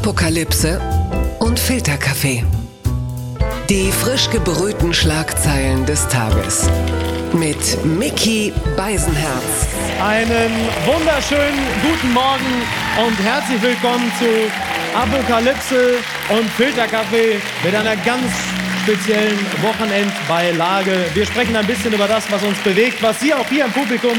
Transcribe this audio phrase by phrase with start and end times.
[0.00, 0.80] Apokalypse
[1.40, 2.44] und Filterkaffee.
[3.68, 6.70] Die frisch gebrühten Schlagzeilen des Tages.
[7.32, 9.66] Mit Mickey Beisenherz.
[10.00, 10.52] Einen
[10.86, 12.62] wunderschönen guten Morgen
[13.04, 14.26] und herzlich willkommen zu
[14.96, 15.96] Apokalypse
[16.28, 18.30] und Filterkaffee mit einer ganz
[18.84, 21.06] speziellen Wochenendbeilage.
[21.12, 24.16] Wir sprechen ein bisschen über das, was uns bewegt, was Sie auch hier im Publikum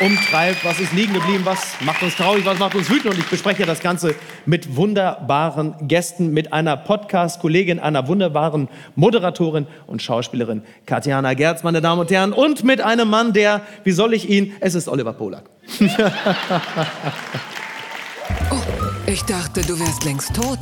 [0.00, 3.14] umtreibt, was ist liegen geblieben, was macht uns traurig, was macht uns wütend.
[3.14, 10.02] Und ich bespreche das Ganze mit wunderbaren Gästen, mit einer Podcast-Kollegin, einer wunderbaren Moderatorin und
[10.02, 14.28] Schauspielerin, Katjana Gerz, meine Damen und Herren, und mit einem Mann, der, wie soll ich
[14.28, 15.44] ihn, es ist Oliver Polak.
[18.50, 18.56] oh,
[19.06, 20.58] ich dachte, du wärst längst tot.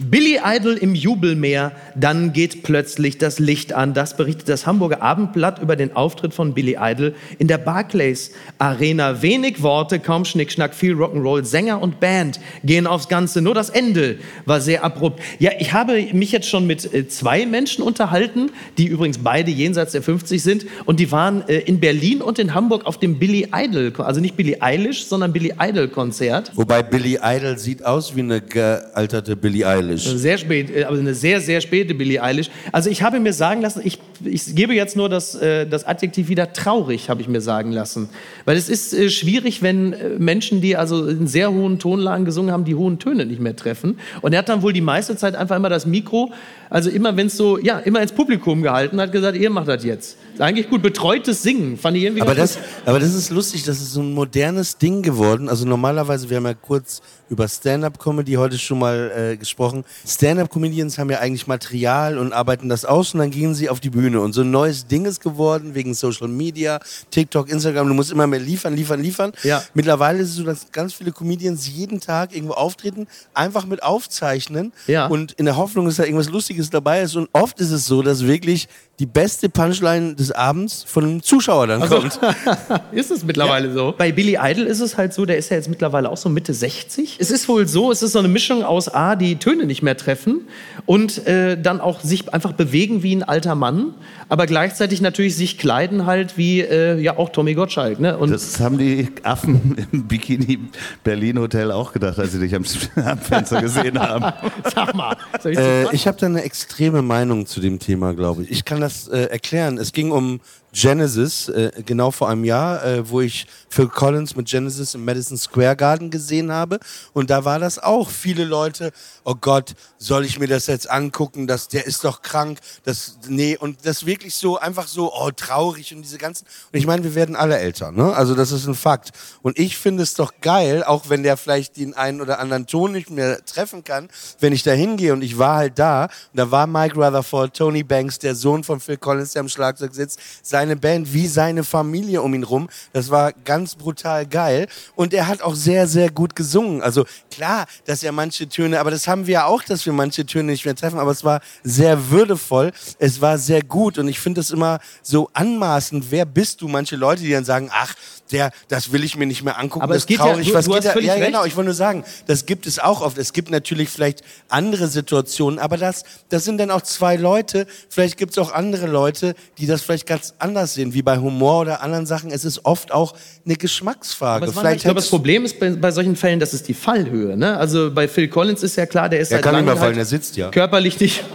[0.00, 3.92] Billy Idol im Jubelmeer, dann geht plötzlich das Licht an.
[3.92, 9.22] Das berichtet das Hamburger Abendblatt über den Auftritt von Billy Idol in der Barclays Arena.
[9.22, 11.44] Wenig Worte, kaum Schnickschnack, viel Rock'n'Roll.
[11.44, 13.42] Sänger und Band gehen aufs Ganze.
[13.42, 15.20] Nur das Ende war sehr abrupt.
[15.38, 19.92] Ja, ich habe mich jetzt schon mit äh, zwei Menschen unterhalten, die übrigens beide jenseits
[19.92, 20.66] der 50 sind.
[20.86, 24.36] Und die waren äh, in Berlin und in Hamburg auf dem Billy Idol, also nicht
[24.36, 26.52] Billy Eilish, sondern Billy Idol Konzert.
[26.54, 29.81] Wobei Billy Idol sieht aus wie eine gealterte Billy Eilish.
[29.88, 30.04] Eilish.
[30.04, 32.50] Sehr spät, äh, aber eine sehr, sehr späte Billie Eilish.
[32.72, 36.28] Also ich habe mir sagen lassen, ich, ich gebe jetzt nur das, äh, das Adjektiv
[36.28, 38.08] wieder traurig, habe ich mir sagen lassen.
[38.44, 42.64] Weil es ist äh, schwierig, wenn Menschen, die also in sehr hohen Tonlagen gesungen haben,
[42.64, 43.98] die hohen Töne nicht mehr treffen.
[44.20, 46.32] Und er hat dann wohl die meiste Zeit einfach immer das Mikro,
[46.70, 49.84] also immer wenn es so, ja, immer ins Publikum gehalten, hat gesagt, ihr macht das
[49.84, 50.16] jetzt.
[50.38, 53.92] Eigentlich gut, betreutes Singen, fand ich irgendwie aber das, aber das ist lustig, das ist
[53.92, 55.48] so ein modernes Ding geworden.
[55.48, 57.02] Also normalerweise, wir haben ja kurz
[57.32, 59.84] über Stand-Up-Comedy heute schon mal äh, gesprochen.
[60.06, 63.88] Stand-Up-Comedians haben ja eigentlich Material und arbeiten das aus und dann gehen sie auf die
[63.88, 64.20] Bühne.
[64.20, 66.78] Und so ein neues Ding ist geworden wegen Social Media,
[67.10, 67.88] TikTok, Instagram.
[67.88, 69.32] Du musst immer mehr liefern, liefern, liefern.
[69.44, 69.62] Ja.
[69.72, 74.72] Mittlerweile ist es so, dass ganz viele Comedians jeden Tag irgendwo auftreten, einfach mit aufzeichnen
[74.86, 75.06] ja.
[75.06, 77.16] und in der Hoffnung, dass da irgendwas Lustiges dabei ist.
[77.16, 78.68] Und oft ist es so, dass wirklich
[78.98, 82.20] die beste Punchline des Abends von einem Zuschauer dann also, kommt.
[82.92, 83.74] ist es mittlerweile ja.
[83.74, 83.94] so?
[83.96, 86.54] Bei Billy Idol ist es halt so, der ist ja jetzt mittlerweile auch so Mitte
[86.54, 87.16] 60.
[87.18, 89.96] Es ist wohl so, es ist so eine Mischung aus A, die Töne nicht mehr
[89.96, 90.42] treffen
[90.86, 93.94] und äh, dann auch sich einfach bewegen wie ein alter Mann,
[94.28, 98.00] aber gleichzeitig natürlich sich kleiden halt wie äh, ja auch Tommy Gottschalk.
[98.00, 98.16] Ne?
[98.16, 100.58] Und das haben die Affen im Bikini
[101.04, 102.64] Berlin Hotel auch gedacht, als sie dich am,
[103.04, 104.32] am Fenster gesehen haben.
[104.74, 105.16] Sag mal.
[105.44, 108.50] Ich, äh, ich habe da eine extreme Meinung zu dem Thema, glaube ich.
[108.50, 109.78] Ich kann das äh, erklären.
[109.78, 110.40] Es ging um
[110.72, 115.36] Genesis, äh, genau vor einem Jahr, äh, wo ich Phil Collins mit Genesis im Madison
[115.36, 116.78] Square Garden gesehen habe.
[117.12, 118.10] Und da war das auch.
[118.10, 118.90] Viele Leute,
[119.24, 121.46] oh Gott, soll ich mir das jetzt angucken?
[121.46, 122.58] Das, der ist doch krank.
[122.84, 126.46] Das, nee, und das wirklich so, einfach so, oh, traurig und diese ganzen.
[126.72, 128.14] Und ich meine, wir werden alle älter, ne?
[128.14, 129.10] Also das ist ein Fakt.
[129.42, 132.92] Und ich finde es doch geil, auch wenn der vielleicht den einen oder anderen Ton
[132.92, 134.08] nicht mehr treffen kann,
[134.40, 136.04] wenn ich da hingehe und ich war halt da.
[136.04, 139.94] Und da war Mike Rutherford, Tony Banks, der Sohn von Phil Collins, der am Schlagzeug
[139.94, 142.68] sitzt, sein seine Band wie seine Familie um ihn rum.
[142.92, 144.68] Das war ganz brutal geil.
[144.94, 146.82] Und er hat auch sehr, sehr gut gesungen.
[146.82, 150.24] Also klar, dass er manche Töne, aber das haben wir ja auch, dass wir manche
[150.24, 152.70] Töne nicht mehr treffen, aber es war sehr würdevoll.
[153.00, 153.98] Es war sehr gut.
[153.98, 156.06] Und ich finde es immer so anmaßend.
[156.10, 156.68] Wer bist du?
[156.68, 157.94] Manche Leute, die dann sagen, ach,
[158.30, 159.82] der, das will ich mir nicht mehr angucken.
[159.82, 160.46] Aber das es geht traurig.
[160.46, 161.26] ja, du, Was du hast geht völlig ja, recht.
[161.26, 161.44] genau.
[161.44, 163.18] Ich wollte nur sagen, das gibt es auch oft.
[163.18, 167.66] Es gibt natürlich vielleicht andere Situationen, aber das, das sind dann auch zwei Leute.
[167.88, 171.60] Vielleicht gibt es auch andere Leute, die das vielleicht ganz anders sehen, wie bei Humor
[171.60, 172.30] oder anderen Sachen.
[172.30, 173.14] Es ist oft auch
[173.44, 174.44] eine Geschmacksfrage.
[174.44, 177.36] Aber vielleicht ich glaube, das Problem ist bei, bei, solchen Fällen, das ist die Fallhöhe.
[177.36, 177.56] Ne?
[177.56, 179.80] Also bei Phil Collins ist ja klar, der ist er seit kann langem nicht mehr
[179.80, 180.50] fallen, halt er sitzt ja.
[180.50, 181.24] körperlich nicht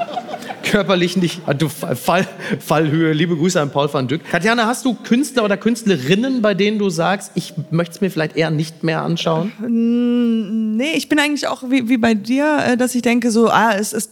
[0.64, 1.42] körperlich nicht.
[1.46, 2.28] Ah, du Fall,
[2.60, 3.14] Fallhöhe.
[3.14, 4.30] Liebe Grüße an Paul van Dyck.
[4.30, 8.36] Katjana, hast du Künstler oder Künstlerinnen, bei denen du sagst, ich möchte es mir vielleicht
[8.36, 9.52] eher nicht mehr anschauen?
[10.78, 13.74] Nee, ich bin eigentlich auch wie, wie bei dir, äh, dass ich denke, so, ah,
[13.74, 14.12] es ist,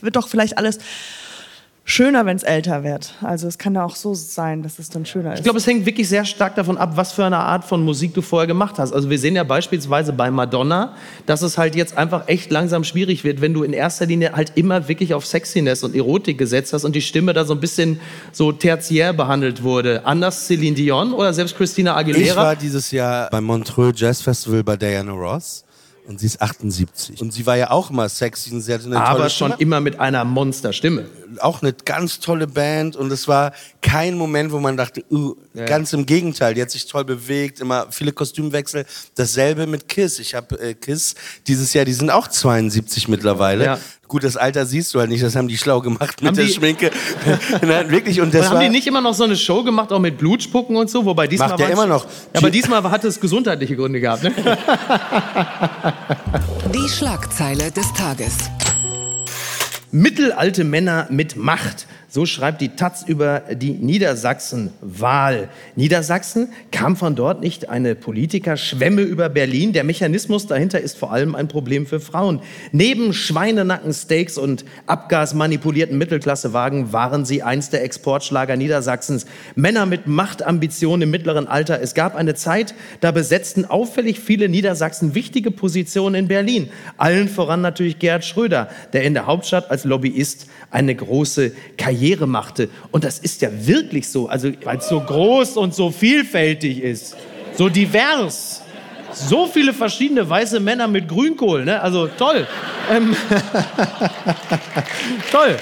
[0.00, 0.78] wird doch vielleicht alles
[1.90, 3.14] schöner, wenn es älter wird.
[3.20, 5.40] Also es kann ja auch so sein, dass es dann schöner ist.
[5.40, 8.14] Ich glaube, es hängt wirklich sehr stark davon ab, was für eine Art von Musik
[8.14, 8.92] du vorher gemacht hast.
[8.92, 10.94] Also wir sehen ja beispielsweise bei Madonna,
[11.26, 14.52] dass es halt jetzt einfach echt langsam schwierig wird, wenn du in erster Linie halt
[14.54, 18.00] immer wirklich auf Sexiness und Erotik gesetzt hast und die Stimme da so ein bisschen
[18.32, 20.06] so tertiär behandelt wurde.
[20.06, 22.30] Anders Celine Dion oder selbst Christina Aguilera.
[22.30, 25.64] Ich war dieses Jahr beim Montreux Jazz Festival bei Diana Ross.
[26.06, 27.20] Und sie ist 78.
[27.20, 29.62] Und sie war ja auch immer sexy und sie hatte eine Aber tolle schon Stimme.
[29.62, 31.06] immer mit einer Monsterstimme.
[31.38, 35.66] Auch eine ganz tolle Band und es war kein Moment, wo man dachte, uh, Ja.
[35.66, 36.54] ganz im Gegenteil.
[36.54, 38.86] Die hat sich toll bewegt, immer viele Kostümwechsel.
[39.14, 40.18] Dasselbe mit Kiss.
[40.18, 41.14] Ich habe äh, Kiss
[41.46, 43.64] dieses Jahr, die sind auch 72 mittlerweile.
[43.64, 43.78] Ja.
[44.10, 46.46] Gut, das Alter siehst du halt nicht, das haben die schlau gemacht mit Haben der
[46.46, 46.90] die- Schminke.
[47.62, 48.20] Nein, wirklich.
[48.20, 50.18] Und das Und haben war, die nicht immer noch so eine Show gemacht, auch mit
[50.18, 51.04] Blutspucken und so?
[51.04, 52.06] Wobei diesmal Macht der immer noch.
[52.06, 54.24] Ja, aber diesmal hat es gesundheitliche Gründe gehabt.
[54.24, 54.32] Ne?
[56.74, 58.34] Die Schlagzeile des Tages.
[59.92, 61.86] Mittelalte Männer mit Macht.
[62.12, 65.48] So schreibt die Taz über die Niedersachsen-Wahl.
[65.76, 69.72] Niedersachsen kam von dort nicht eine Politikerschwemme über Berlin.
[69.72, 72.40] Der Mechanismus dahinter ist vor allem ein Problem für Frauen.
[72.72, 79.26] Neben Schweinenackensteaks und abgasmanipulierten Mittelklassewagen waren sie eins der Exportschlager Niedersachsens.
[79.54, 81.80] Männer mit Machtambitionen im mittleren Alter.
[81.80, 86.70] Es gab eine Zeit, da besetzten auffällig viele Niedersachsen wichtige Positionen in Berlin.
[86.96, 92.68] Allen voran natürlich Gerhard Schröder, der in der Hauptstadt als Lobbyist eine große Karriere machte.
[92.90, 97.16] Und das ist ja wirklich so, also weil es so groß und so vielfältig ist,
[97.56, 98.62] so divers.
[99.12, 101.80] So viele verschiedene weiße Männer mit Grünkohl, ne?
[101.80, 102.46] Also toll.
[102.90, 103.16] Ähm,
[105.32, 105.56] toll.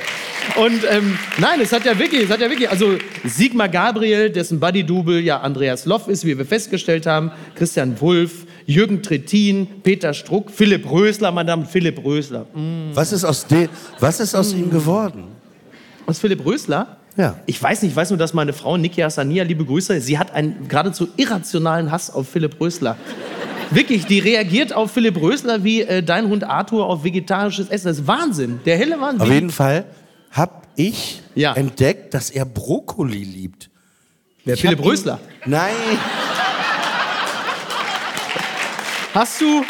[0.57, 4.61] Und ähm, nein, es hat ja wirklich, es hat ja wirklich, also Sigmar Gabriel, dessen
[4.61, 10.51] Buddy-Double ja Andreas Loff ist, wie wir festgestellt haben, Christian Wulff, Jürgen Trittin, Peter Struck,
[10.51, 12.47] Philipp Rösler, Madame Philipp Rösler.
[12.55, 12.95] Mm.
[12.95, 13.69] Was ist aus, de,
[14.01, 14.59] was ist aus mm.
[14.59, 15.25] ihm geworden?
[16.09, 16.97] Aus Philipp Rösler?
[17.19, 17.37] Ja.
[17.45, 20.33] Ich weiß nicht, ich weiß nur, dass meine Frau Nikia Sania, liebe Grüße, sie hat
[20.33, 22.97] einen geradezu irrationalen Hass auf Philipp Rösler.
[23.71, 27.89] Wirklich, die reagiert auf Philipp Rösler wie äh, dein Hund Arthur auf vegetarisches Essen.
[27.89, 29.21] Das ist Wahnsinn, der helle Wahnsinn.
[29.21, 29.85] Auf jeden Fall
[30.31, 31.53] habe ich ja.
[31.53, 33.69] entdeckt, dass er Brokkoli liebt.
[34.47, 35.21] Wer, ich Philipp Rösler?
[35.45, 35.75] Nein.
[39.13, 39.63] Hast du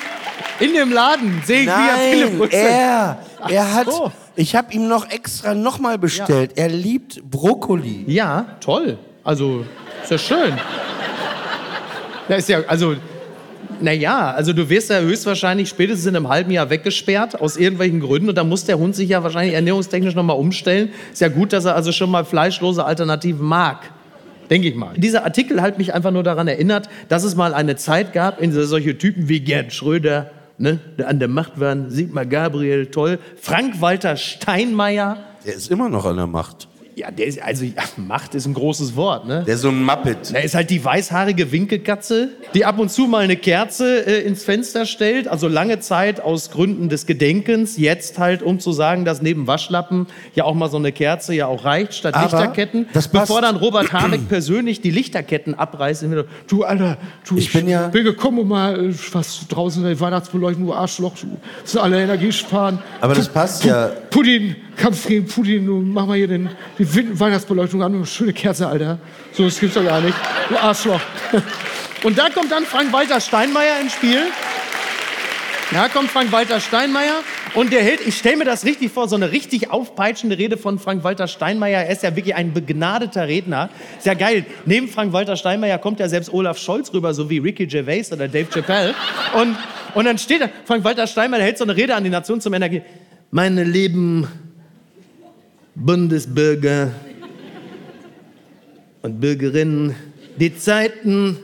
[0.61, 2.59] in dem Laden, sehe ich, wie er Philipp Rösler...
[2.61, 3.19] er,
[3.49, 3.87] er hat...
[3.87, 4.13] So.
[4.39, 6.53] Ich habe ihm noch extra nochmal bestellt.
[6.57, 6.63] Ja.
[6.63, 8.05] Er liebt Brokkoli.
[8.07, 8.97] Ja, toll.
[9.25, 9.65] Also,
[10.01, 10.53] ist ja schön.
[12.29, 12.95] Ja, ist ja, also,
[13.81, 18.29] naja, also du wirst ja höchstwahrscheinlich spätestens in einem halben Jahr weggesperrt, aus irgendwelchen Gründen.
[18.29, 20.91] Und dann muss der Hund sich ja wahrscheinlich ernährungstechnisch nochmal umstellen.
[21.13, 23.91] Ist ja gut, dass er also schon mal fleischlose Alternativen mag.
[24.51, 24.95] Denke ich mal.
[24.97, 28.55] Dieser Artikel hat mich einfach nur daran erinnert, dass es mal eine Zeit gab, in
[28.55, 34.17] der solche Typen wie Gerd Schröder, ne, an der Macht waren, Sigmar Gabriel, toll, Frank-Walter
[34.17, 35.17] Steinmeier.
[35.45, 36.68] Der ist immer noch an der Macht.
[36.99, 39.45] Ja, der ist, also ja, Macht ist ein großes Wort, ne?
[39.47, 40.33] Der ist so ein Muppet.
[40.33, 44.43] Der ist halt die weißhaarige Winkelkatze, die ab und zu mal eine Kerze äh, ins
[44.43, 49.23] Fenster stellt, also lange Zeit aus Gründen des Gedenkens, jetzt halt, um zu sagen, dass
[49.23, 52.89] neben Waschlappen ja auch mal so eine Kerze ja auch reicht, statt Aber Lichterketten.
[52.93, 56.05] Das bevor dann Robert Habeck persönlich die Lichterketten abreißt.
[56.49, 56.99] Du, Alter,
[57.29, 57.87] du, ich, ich bin ja...
[57.87, 61.29] bin gekommen, um mal äh, was draußen in der Weihnachtsbeleuchtung, du Arschloch, du,
[61.63, 62.81] sind alle Energie sparen.
[63.01, 63.93] Aber das passt ja...
[64.11, 66.49] Pudding, Kampf gegen Putin, du mach mal hier den,
[66.79, 68.07] die Weihnachtsbeleuchtung an.
[68.07, 68.99] Schöne Kerze, Alter.
[69.33, 70.17] So, das gibt's doch gar nicht.
[70.49, 71.01] Du Arschloch.
[72.05, 74.21] Und da kommt dann Frank-Walter Steinmeier ins Spiel.
[75.71, 77.21] Da kommt Frank-Walter Steinmeier
[77.55, 80.79] und der hält, ich stelle mir das richtig vor, so eine richtig aufpeitschende Rede von
[80.79, 81.83] Frank-Walter Steinmeier.
[81.83, 83.69] Er ist ja wirklich ein begnadeter Redner.
[83.99, 84.47] Ist ja geil.
[84.65, 88.49] Neben Frank-Walter Steinmeier kommt ja selbst Olaf Scholz rüber, so wie Ricky Gervais oder Dave
[88.51, 88.95] Chappelle.
[89.35, 89.57] Und,
[89.95, 92.81] und dann steht da, Frank-Walter Steinmeier hält so eine Rede an die Nation zum Energie.
[93.31, 94.27] Meine lieben
[95.79, 96.91] Bundesbürger
[99.03, 99.95] und Bürgerinnen,
[100.37, 101.39] die Zeiten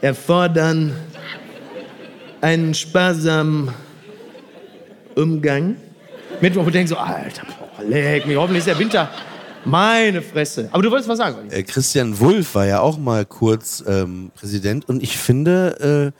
[0.00, 0.94] erfordern
[2.40, 3.70] einen sparsamen
[5.16, 5.76] Umgang.
[6.40, 9.10] Mit wo denkt so, Alter, boah, leck mich, hoffentlich ist der Winter.
[9.64, 10.68] Meine Fresse.
[10.70, 11.50] Aber du wolltest was sagen.
[11.50, 16.12] Äh, Christian Wulff war ja auch mal kurz ähm, Präsident und ich finde,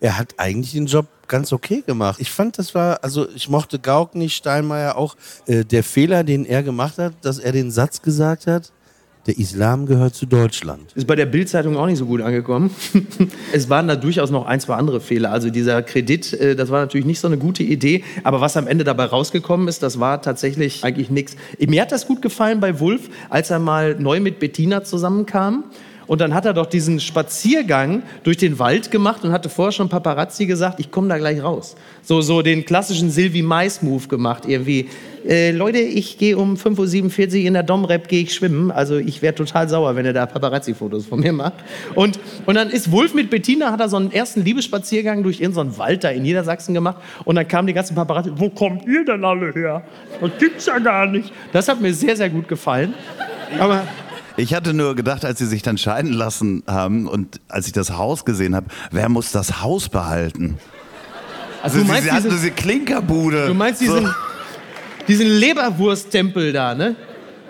[0.00, 2.20] äh, er hat eigentlich den Job ganz okay gemacht.
[2.20, 5.16] Ich fand, das war, also ich mochte Gauck nicht, Steinmeier auch.
[5.46, 8.72] Äh, der Fehler, den er gemacht hat, dass er den Satz gesagt hat,
[9.26, 10.92] der Islam gehört zu Deutschland.
[10.94, 12.74] Ist bei der Bildzeitung auch nicht so gut angekommen.
[13.52, 15.30] es waren da durchaus noch ein, zwei andere Fehler.
[15.30, 18.02] Also dieser Kredit, äh, das war natürlich nicht so eine gute Idee.
[18.24, 21.36] Aber was am Ende dabei rausgekommen ist, das war tatsächlich eigentlich nichts.
[21.58, 25.64] Mir hat das gut gefallen bei Wulf, als er mal neu mit Bettina zusammenkam.
[26.06, 29.88] Und dann hat er doch diesen Spaziergang durch den Wald gemacht und hatte vorher schon
[29.88, 31.76] Paparazzi gesagt, ich komme da gleich raus.
[32.02, 34.44] So, so den klassischen Sylvie Mais-Move gemacht.
[34.46, 34.88] Irgendwie,
[35.26, 38.70] äh, Leute, ich gehe um 5.47 Uhr in der Domrep, gehe ich schwimmen.
[38.70, 41.54] Also ich wäre total sauer, wenn er da Paparazzi-Fotos von mir macht.
[41.94, 45.72] Und, und dann ist Wolf mit Bettina, hat er so einen ersten Liebesspaziergang durch irgendeinen
[45.72, 46.96] so Wald da in Niedersachsen gemacht.
[47.24, 49.82] Und dann kamen die ganzen Paparazzi, wo kommt ihr denn alle her?
[50.20, 51.32] Das gibt's ja gar nicht.
[51.52, 52.94] Das hat mir sehr, sehr gut gefallen.
[53.58, 53.86] Aber
[54.36, 57.96] ich hatte nur gedacht, als sie sich dann scheiden lassen haben und als ich das
[57.96, 60.58] Haus gesehen habe, wer muss das Haus behalten?
[61.62, 63.46] Also, du meinst sie, sie diese Klinkerbude.
[63.46, 64.12] Du meinst diesen, so.
[65.06, 66.96] diesen Leberwursttempel da, ne?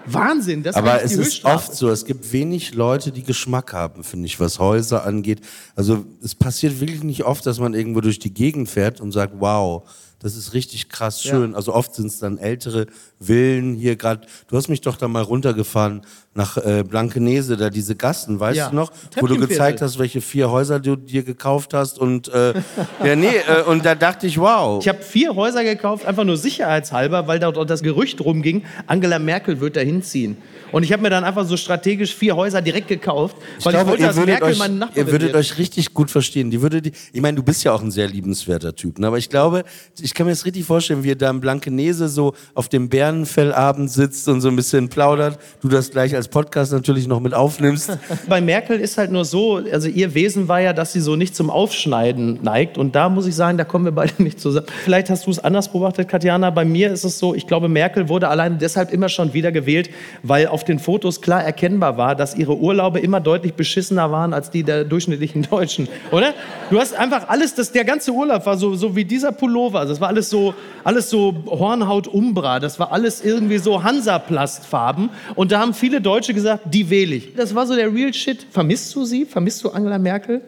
[0.06, 4.26] Wahnsinn, das Aber es ist oft so, es gibt wenig Leute, die Geschmack haben, finde
[4.26, 5.40] ich, was Häuser angeht.
[5.76, 9.34] Also es passiert wirklich nicht oft, dass man irgendwo durch die Gegend fährt und sagt,
[9.38, 9.84] wow,
[10.22, 11.50] Das ist richtig krass schön.
[11.50, 11.56] Ja.
[11.56, 12.86] Also oft sind es dann ältere
[13.20, 14.26] Villen hier gerade.
[14.46, 16.02] Du hast mich doch da mal runtergefahren
[16.34, 18.70] nach äh, Blankenese, da diese Gassen, weißt ja.
[18.70, 18.90] du noch?
[19.20, 21.98] Wo du gezeigt hast, welche vier Häuser du dir gekauft hast.
[21.98, 22.54] Und äh,
[23.04, 24.82] ja, nee, äh, und da dachte ich, wow.
[24.82, 29.60] Ich habe vier Häuser gekauft, einfach nur sicherheitshalber, weil da das Gerücht rumging, Angela Merkel
[29.60, 30.38] wird da hinziehen.
[30.72, 33.80] Und ich habe mir dann einfach so strategisch vier Häuser direkt gekauft, weil ich, glaube,
[33.82, 35.36] ich wollte, dass Merkel euch, mein Nachbar Ihr würdet wird.
[35.36, 36.50] euch richtig gut verstehen.
[36.50, 39.06] Die würde die, ich meine, du bist ja auch ein sehr liebenswerter Typ, ne?
[39.06, 39.64] aber ich glaube,
[40.00, 43.90] ich kann mir das richtig vorstellen, wie ihr da im Blankenese so auf dem Bärenfellabend
[43.90, 45.38] sitzt und so ein bisschen plaudert.
[45.60, 47.98] Du das gleich als Podcast natürlich noch mit aufnimmst.
[48.28, 51.34] Bei Merkel ist halt nur so, also ihr Wesen war ja, dass sie so nicht
[51.34, 52.78] zum Aufschneiden neigt.
[52.78, 54.66] Und da muss ich sagen, da kommen wir beide nicht zusammen.
[54.84, 56.50] Vielleicht hast du es anders beobachtet, Katjana.
[56.50, 59.90] Bei mir ist es so, ich glaube, Merkel wurde allein deshalb immer schon wieder gewählt,
[60.22, 64.50] weil auf den Fotos klar erkennbar war, dass ihre Urlaube immer deutlich beschissener waren als
[64.50, 66.34] die der durchschnittlichen Deutschen, oder?
[66.70, 69.84] Du hast einfach alles, das, der ganze Urlaub war so, so wie dieser Pullover.
[69.84, 72.60] Das war alles so, alles so Hornhaut Umbra.
[72.60, 75.10] Das war alles irgendwie so Hansaplastfarben.
[75.34, 77.34] Und da haben viele Deutsche gesagt, die wähle ich.
[77.34, 78.46] Das war so der Real Shit.
[78.50, 79.24] Vermisst du sie?
[79.24, 80.40] Vermisst du Angela Merkel?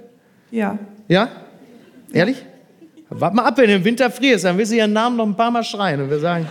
[0.50, 0.78] Ja.
[1.09, 1.28] Ja?
[2.12, 2.37] Ehrlich?
[3.11, 5.37] Warte mal ab, wenn du im Winter frierst, dann wirst du ihren Namen noch ein
[5.37, 6.47] paar Mal schreien und wir sagen,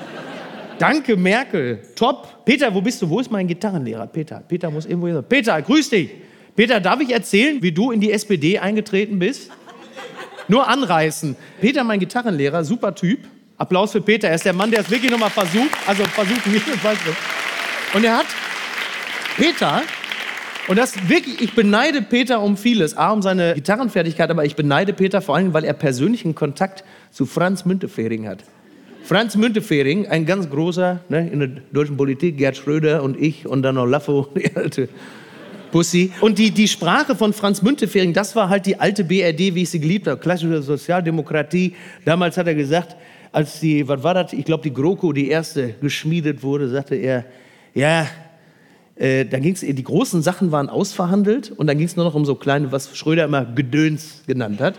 [0.80, 2.46] danke Merkel, top.
[2.46, 3.10] Peter, wo bist du?
[3.10, 4.08] Wo ist mein Gitarrenlehrer?
[4.08, 5.24] Peter, Peter muss irgendwo sein.
[5.28, 6.12] Peter, grüß dich.
[6.56, 9.50] Peter, darf ich erzählen, wie du in die SPD eingetreten bist?
[10.48, 11.36] Nur anreißen.
[11.60, 13.20] Peter, mein Gitarrenlehrer, super Typ.
[13.58, 14.28] Applaus für Peter.
[14.28, 15.72] Er ist der Mann, der es wirklich nochmal versucht.
[15.88, 17.98] Also versucht du.
[17.98, 18.28] Und er hat
[19.38, 19.82] Peter,
[20.68, 22.96] und das wirklich, ich beneide Peter um vieles.
[22.96, 27.26] A, um seine Gitarrenfertigkeit, aber ich beneide Peter vor allem, weil er persönlichen Kontakt zu
[27.26, 28.44] Franz Müntefering hat.
[29.04, 33.64] Franz Müntefering, ein ganz großer ne, in der deutschen Politik, Gerd Schröder und ich und
[33.64, 34.88] dann noch Laffo, die alte
[35.74, 36.14] Pussy.
[36.22, 39.70] Und die, die Sprache von Franz Müntefering, das war halt die alte BRD, wie ich
[39.72, 41.76] sie geliebt habe, klassische Sozialdemokratie.
[42.06, 42.96] Damals hat er gesagt,
[43.34, 47.26] als die, was war das, ich glaube die GroKo, die erste, geschmiedet wurde, sagte er,
[47.74, 48.08] ja,
[48.96, 52.14] äh, dann ging es, die großen Sachen waren ausverhandelt und dann ging es nur noch
[52.14, 54.76] um so kleine, was Schröder immer Gedöns genannt hat.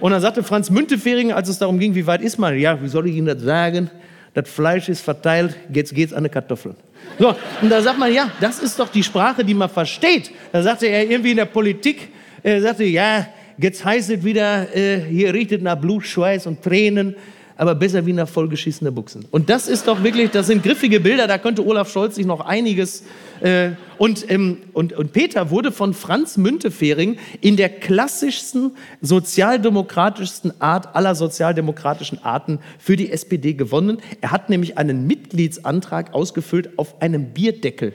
[0.00, 2.56] Und dann sagte Franz Müntefering, als es darum ging, wie weit ist man?
[2.58, 3.90] Ja, wie soll ich Ihnen das sagen?
[4.34, 6.76] Das Fleisch ist verteilt, jetzt geht's an die Kartoffeln.
[7.18, 10.30] So, und da sagt man, ja, das ist doch die Sprache, die man versteht.
[10.52, 12.08] Da sagte er irgendwie in der Politik,
[12.42, 16.62] er sagte, ja, jetzt heißt es wieder, äh, hier riecht es nach Blut, Schweiß und
[16.62, 17.16] Tränen
[17.58, 19.26] aber besser wie nach vollgeschissene Buchsen.
[19.32, 22.40] Und das ist doch wirklich, das sind griffige Bilder, da könnte Olaf Scholz sich noch
[22.40, 23.02] einiges.
[23.40, 30.94] Äh, und, ähm, und, und Peter wurde von Franz Müntefering in der klassischsten, sozialdemokratischsten Art
[30.94, 33.98] aller sozialdemokratischen Arten für die SPD gewonnen.
[34.20, 37.92] Er hat nämlich einen Mitgliedsantrag ausgefüllt auf einem Bierdeckel.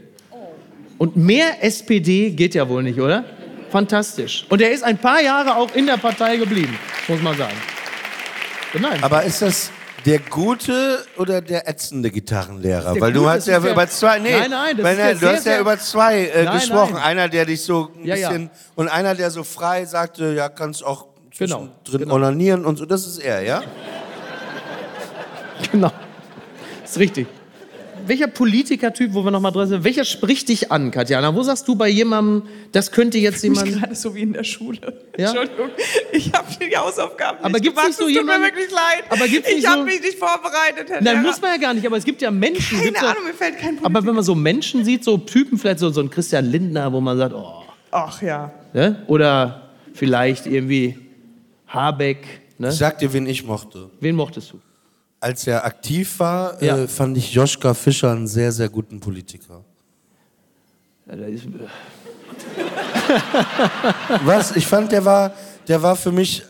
[0.98, 3.24] Und mehr SPD geht ja wohl nicht, oder?
[3.70, 4.46] Fantastisch.
[4.50, 6.78] Und er ist ein paar Jahre auch in der Partei geblieben,
[7.08, 7.56] muss man sagen.
[8.80, 9.04] Nein.
[9.04, 9.72] Aber ist das
[10.06, 13.00] der gute oder der ätzende Gitarrenlehrer?
[13.00, 15.78] Weil du hast ja über zwei, nee, nein, nein, das ist du hast ja über
[15.78, 16.94] zwei äh, nein, gesprochen.
[16.94, 17.04] Nein.
[17.04, 18.50] Einer, der dich so ein ja, bisschen ja.
[18.76, 22.16] und einer, der so frei sagte, ja, kannst auch genau, drin genau.
[22.16, 22.86] onanieren und so.
[22.86, 23.64] Das ist er, ja?
[25.72, 25.92] Genau,
[26.82, 27.28] das ist richtig
[28.08, 31.34] welcher Politikertyp, wo wir nochmal drin sind, welcher spricht dich an, Katjana?
[31.36, 33.68] Wo sagst du bei jemandem, das könnte jetzt jemand...
[33.68, 35.02] Ich gerade so wie in der Schule.
[35.18, 35.30] Ja?
[35.30, 35.70] Entschuldigung,
[36.12, 39.04] ich habe die Hausaufgaben aber nicht gemacht, nicht so es tut mir wirklich leid.
[39.10, 40.90] Aber gibt's ich so habe mich nicht vorbereitet.
[40.90, 42.80] Herr Nein, muss man ja gar nicht, aber es gibt ja Menschen...
[42.80, 43.86] Keine Ahnung, mir fällt kein Politiker.
[43.86, 47.02] Aber wenn man so Menschen sieht, so Typen, vielleicht so, so ein Christian Lindner, wo
[47.02, 47.64] man sagt, oh...
[47.92, 48.52] Ach ja.
[48.74, 49.04] Ne?
[49.08, 50.98] Oder vielleicht irgendwie
[51.68, 52.26] Habeck.
[52.58, 52.70] Ne?
[52.70, 53.92] Ich sag dir, wen ich mochte.
[54.00, 54.60] Wen mochtest du?
[55.24, 56.78] Als er aktiv war, ja.
[56.78, 59.64] äh, fand ich Joschka Fischer einen sehr, sehr guten Politiker.
[61.08, 61.46] Ja, ist,
[64.26, 64.56] Was?
[64.56, 65.34] Ich fand, der war,
[65.68, 66.44] der war für mich,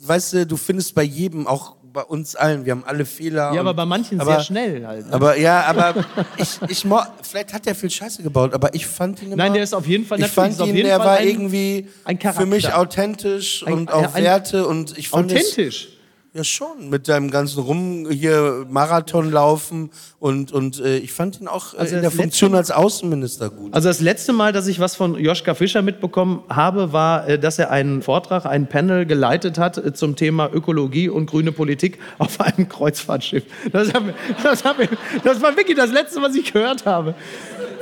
[0.00, 3.52] weißt du, du findest bei jedem, auch bei uns allen, wir haben alle Fehler.
[3.54, 5.06] Ja, aber bei manchen aber, sehr schnell halt.
[5.06, 5.12] Ne?
[5.12, 6.04] Aber ja, aber
[6.36, 6.86] ich, ich
[7.22, 9.86] vielleicht hat er viel Scheiße gebaut, aber ich fand ihn immer, Nein, der ist auf
[9.86, 10.20] jeden Fall.
[10.20, 14.14] Ich fand ihn, der Fall war ein, irgendwie ein für mich authentisch ein, und auch
[14.14, 15.97] Werte und ich fand authentisch.
[16.34, 16.90] Ja, schon.
[16.90, 21.78] Mit deinem ganzen Rum hier Marathon laufen und, und äh, ich fand ihn auch äh,
[21.78, 23.72] also in der Funktion als Außenminister gut.
[23.72, 27.58] Also das letzte Mal, dass ich was von Joschka Fischer mitbekommen habe, war, äh, dass
[27.58, 32.38] er einen Vortrag, ein Panel geleitet hat äh, zum Thema Ökologie und grüne Politik auf
[32.42, 33.44] einem Kreuzfahrtschiff.
[33.72, 34.04] Das, hab,
[34.42, 34.76] das, hab,
[35.24, 37.14] das war wirklich das Letzte, was ich gehört habe.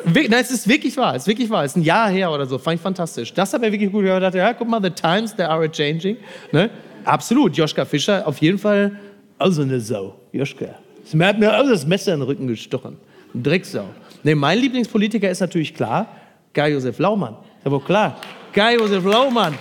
[0.05, 1.65] Nein, es ist wirklich wahr, es ist wirklich wahr.
[1.65, 3.35] Es ist ein Jahr her oder so, fand ich fantastisch.
[3.35, 4.35] Das hat er wirklich gut gehört.
[4.35, 6.17] Ja, guck mal, the times, they are changing.
[6.53, 6.71] Ne?
[7.06, 8.98] Absolut, Joschka Fischer, auf jeden Fall
[9.38, 10.16] also eine Sau.
[10.32, 10.75] Joschka.
[11.04, 12.96] Sie hat mir also das Messer in den Rücken gestochen.
[13.32, 13.84] Ein Drecksau.
[14.25, 16.08] Nee, mein Lieblingspolitiker ist natürlich klar,
[16.52, 17.34] Guy-Josef Laumann.
[17.60, 18.16] Ist aber klar.
[18.52, 19.54] Guy-Josef Laumann.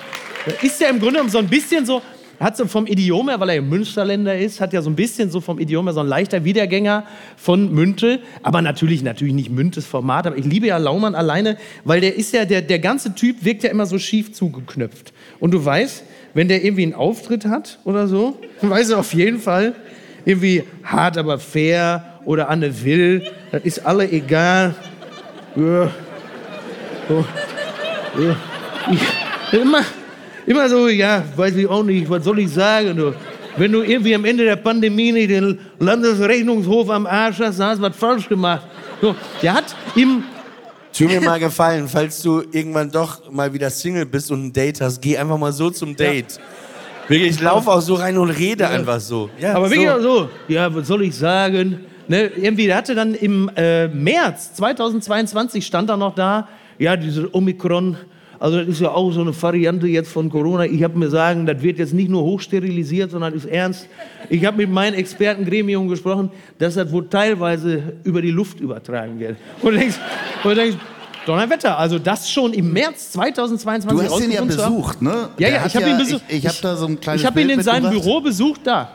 [0.63, 2.01] Ist ja im Grunde genommen so ein bisschen so,
[2.39, 5.29] hat so vom Idiom her, weil er ja Münsterländer ist, hat ja so ein bisschen
[5.29, 7.05] so vom Idiom her so ein leichter Wiedergänger
[7.37, 8.21] von Münte.
[8.41, 10.25] Aber natürlich, natürlich nicht Müntes Format.
[10.25, 13.63] Aber ich liebe ja Laumann alleine, weil der ist ja, der, der ganze Typ wirkt
[13.63, 15.13] ja immer so schief zugeknöpft.
[15.39, 16.03] Und du weißt,
[16.35, 19.73] wenn der irgendwie einen Auftritt hat oder so, weißt du auf jeden Fall,
[20.25, 24.75] irgendwie hart, aber fair oder Anne Will, das ist alle egal.
[25.55, 25.89] Ja.
[27.07, 27.25] So.
[28.19, 29.59] Ja.
[29.59, 29.81] Immer,
[30.45, 32.97] immer so, ja, weiß ich auch nicht, was soll ich sagen?
[32.97, 33.13] Du,
[33.57, 37.77] wenn du irgendwie am Ende der Pandemie nicht den Landesrechnungshof am Arsch hast, dann hast
[37.77, 38.65] du was falsch gemacht.
[39.01, 40.23] So, der hat im
[40.97, 44.79] Tu mir mal gefallen, falls du irgendwann doch mal wieder Single bist und ein Date
[44.79, 46.33] hast, geh einfach mal so zum Date.
[46.33, 47.09] Ja.
[47.09, 48.69] Wirklich, ich laufe auch so rein und rede ja.
[48.69, 49.29] einfach so.
[49.37, 50.19] Ja, Aber wirklich so.
[50.19, 51.85] so, ja, was soll ich sagen?
[52.07, 56.47] Ne, irgendwie, der hatte dann im äh, März 2022 stand er noch da,
[56.79, 57.97] ja, diese Omikron,
[58.39, 60.65] also das ist ja auch so eine Variante jetzt von Corona.
[60.65, 63.87] Ich habe mir sagen, das wird jetzt nicht nur hochsterilisiert, sondern ist ernst.
[64.29, 69.37] Ich habe mit meinem Expertengremium gesprochen, dass das wohl teilweise über die Luft übertragen wird.
[69.61, 69.97] Und denkst,
[70.45, 70.77] und denkst
[71.25, 75.29] Donnerwetter, also das schon im März 2022 Du hast ihn ja besucht, ne?
[75.39, 76.23] Ja, ja, ich habe ihn besucht.
[76.27, 78.89] Ich, ich habe da so ein kleines Ich habe ihn in seinem Büro besucht, da.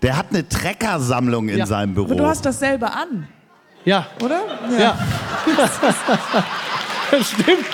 [0.00, 1.66] Der hat eine Treckersammlung in ja.
[1.66, 2.06] seinem Büro.
[2.06, 3.26] Aber du hast das selber an.
[3.84, 4.06] Ja.
[4.22, 4.40] Oder?
[4.72, 4.78] Ja.
[4.78, 4.98] ja.
[7.10, 7.66] das stimmt.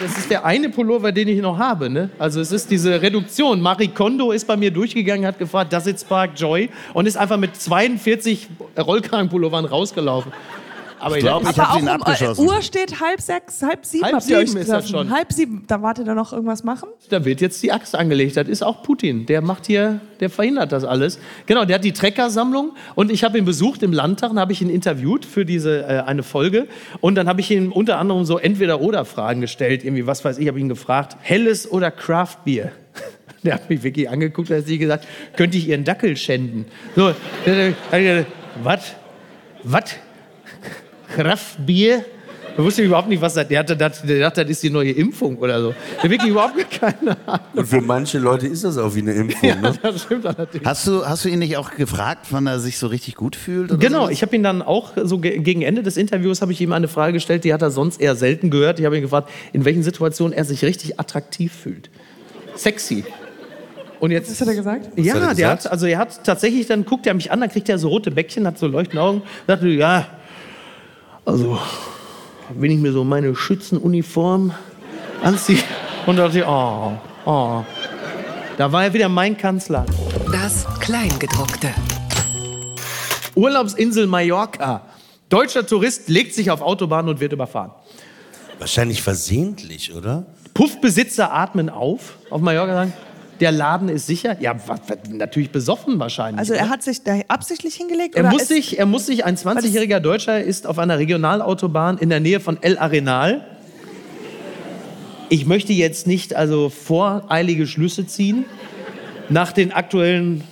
[0.00, 1.90] Das ist der eine Pullover, den ich noch habe.
[1.90, 2.10] Ne?
[2.18, 3.60] Also es ist diese Reduktion.
[3.60, 7.36] Marie Kondo ist bei mir durchgegangen, hat gefragt, das ist Spark Joy und ist einfach
[7.36, 8.48] mit 42
[8.78, 10.32] Rollkragenpullovern rausgelaufen.
[11.00, 12.46] Aber ich glaube, ich habe ihn abgeschossen.
[12.46, 14.04] Uhr steht halb sechs, halb sieben.
[14.04, 15.10] Halb sieben ist das schon.
[15.10, 15.64] Halb sieben.
[15.66, 16.88] Da wart ihr da noch irgendwas machen?
[17.10, 18.36] Da wird jetzt die Axt angelegt.
[18.36, 19.26] Das ist auch Putin.
[19.26, 21.18] Der macht hier, der verhindert das alles.
[21.46, 24.62] Genau, der hat die Treckersammlung und ich habe ihn besucht im Landtag und habe ich
[24.62, 26.68] ihn interviewt für diese äh, eine Folge
[27.00, 29.84] und dann habe ich ihm unter anderem so entweder oder Fragen gestellt.
[29.84, 32.72] Irgendwie was weiß ich, habe ihn gefragt: Helles oder Craft Beer?
[33.44, 36.66] Der hat mich wirklich angeguckt, und hat sie gesagt, könnte ich ihren Dackel schänden?
[36.96, 37.14] So,
[38.62, 38.94] was?
[39.62, 39.96] Was?
[41.14, 42.04] Kraftbier.
[42.58, 43.86] Da wusste ich überhaupt nicht, was das Der, hatte, der
[44.18, 45.74] dachte, das ist die neue Impfung oder so.
[46.02, 47.46] Der wirklich überhaupt keine Ahnung.
[47.54, 49.48] Und für manche Leute ist das auch wie eine Impfung.
[49.48, 49.74] Ja, ne?
[49.80, 50.64] das stimmt allerdings.
[50.64, 53.78] Hast du, hast du ihn nicht auch gefragt, wann er sich so richtig gut fühlt?
[53.78, 54.10] genau, so?
[54.10, 57.12] ich habe ihn dann auch so gegen Ende des Interviews habe ich ihm eine Frage
[57.12, 58.80] gestellt, die hat er sonst eher selten gehört.
[58.80, 61.90] Ich habe ihn gefragt, in welchen Situationen er sich richtig attraktiv fühlt.
[62.56, 63.04] Sexy.
[64.00, 64.88] Und jetzt, Was hat er gesagt?
[64.96, 65.38] Ja, er gesagt?
[65.38, 67.88] der hat, also er hat tatsächlich, dann guckt er mich an, dann kriegt er so
[67.88, 70.06] rote Bäckchen, hat so leuchtende Augen, dachte, ja,
[71.28, 71.58] also,
[72.54, 74.52] wenn ich mir so meine Schützenuniform
[75.22, 75.62] anziehe
[76.06, 76.92] und dachte, oh,
[77.26, 77.62] oh,
[78.56, 79.84] da war ja wieder mein Kanzler.
[80.32, 81.68] Das Kleingedruckte.
[83.34, 84.86] Urlaubsinsel Mallorca.
[85.28, 87.72] Deutscher Tourist legt sich auf Autobahn und wird überfahren.
[88.58, 90.24] Wahrscheinlich versehentlich, oder?
[90.54, 92.16] Puffbesitzer atmen auf.
[92.30, 92.92] Auf Mallorca sagen,
[93.40, 94.36] der Laden ist sicher.
[94.40, 94.56] Ja,
[95.10, 96.38] natürlich besoffen wahrscheinlich.
[96.38, 98.14] Also er hat sich da absichtlich hingelegt?
[98.14, 102.20] Er, muss sich, er muss sich, ein 20-jähriger Deutscher ist auf einer Regionalautobahn in der
[102.20, 103.44] Nähe von El Arenal.
[105.28, 108.44] Ich möchte jetzt nicht also voreilige Schlüsse ziehen.
[109.28, 110.42] Nach den aktuellen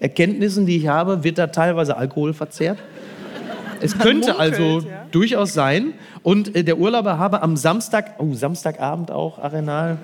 [0.00, 2.78] Erkenntnissen, die ich habe, wird da teilweise Alkohol verzehrt.
[3.80, 5.06] Es könnte also ja.
[5.10, 5.92] durchaus sein.
[6.22, 9.98] Und äh, der Urlauber habe am Samstag, oh, Samstagabend auch, Arenal,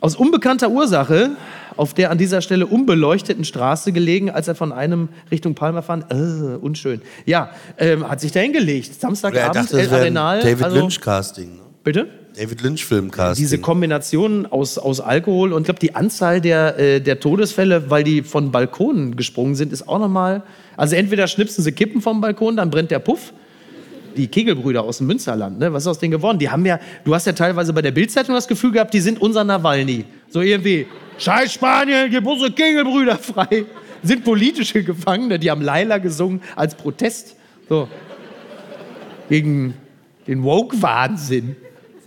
[0.00, 1.30] aus unbekannter Ursache
[1.76, 6.10] auf der an dieser Stelle unbeleuchteten Straße gelegen, als er von einem Richtung Palma fand.
[6.10, 7.02] Äh, unschön.
[7.26, 8.98] Ja, ähm, hat sich da hingelegt.
[8.98, 10.40] Samstagabend, dachte, El Arenal.
[10.40, 11.56] David also, Lynch Casting.
[11.56, 11.62] Ne?
[11.84, 12.08] Bitte?
[12.36, 13.42] David Lynch Film Casting.
[13.42, 18.04] Diese Kombination aus, aus Alkohol und ich glaube die Anzahl der, äh, der Todesfälle, weil
[18.04, 20.42] die von Balkonen gesprungen sind, ist auch nochmal.
[20.76, 23.32] Also entweder schnipsen sie Kippen vom Balkon, dann brennt der Puff
[24.16, 25.72] die Kegelbrüder aus dem Münsterland, ne?
[25.72, 26.38] was ist aus denen geworden?
[26.38, 29.20] Die haben ja, du hast ja teilweise bei der Bildzeitung das Gefühl gehabt, die sind
[29.20, 30.04] unser Nawalny.
[30.28, 30.86] So irgendwie,
[31.18, 33.64] scheiß Spanien, gib unsere Kegelbrüder frei.
[34.02, 37.36] Sind politische Gefangene, die haben Laila gesungen als Protest.
[37.68, 37.88] So.
[39.28, 39.74] Gegen
[40.26, 41.56] den Woke-Wahnsinn.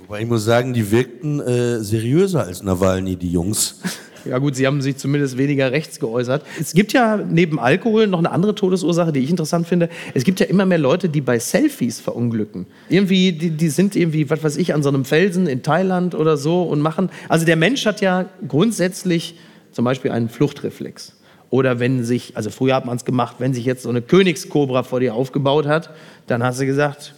[0.01, 3.81] Wobei ich muss sagen, die wirkten äh, seriöser als Nawalny, die Jungs.
[4.25, 6.43] Ja gut, Sie haben sich zumindest weniger rechts geäußert.
[6.59, 9.89] Es gibt ja neben Alkohol noch eine andere Todesursache, die ich interessant finde.
[10.13, 12.65] Es gibt ja immer mehr Leute, die bei Selfies verunglücken.
[12.89, 16.37] Irgendwie, die, die sind irgendwie, was weiß ich, an so einem Felsen in Thailand oder
[16.37, 17.09] so und machen.
[17.27, 19.35] Also der Mensch hat ja grundsätzlich
[19.71, 21.13] zum Beispiel einen Fluchtreflex.
[21.49, 24.83] Oder wenn sich, also früher hat man es gemacht, wenn sich jetzt so eine Königskobra
[24.83, 25.89] vor dir aufgebaut hat,
[26.27, 27.15] dann hast du gesagt,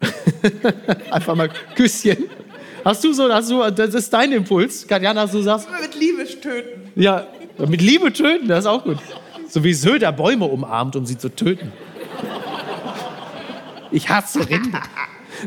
[1.10, 2.24] einfach mal Küsschen.
[2.84, 5.68] Hast du so, hast du, das ist dein Impuls, Katjana, du sagst.
[5.80, 6.90] Mit Liebe töten.
[6.96, 7.26] Ja,
[7.66, 8.98] mit Liebe töten, das ist auch gut.
[9.48, 11.72] So wie Söder Bäume umarmt, um sie zu töten.
[13.90, 14.80] Ich hasse Rinde.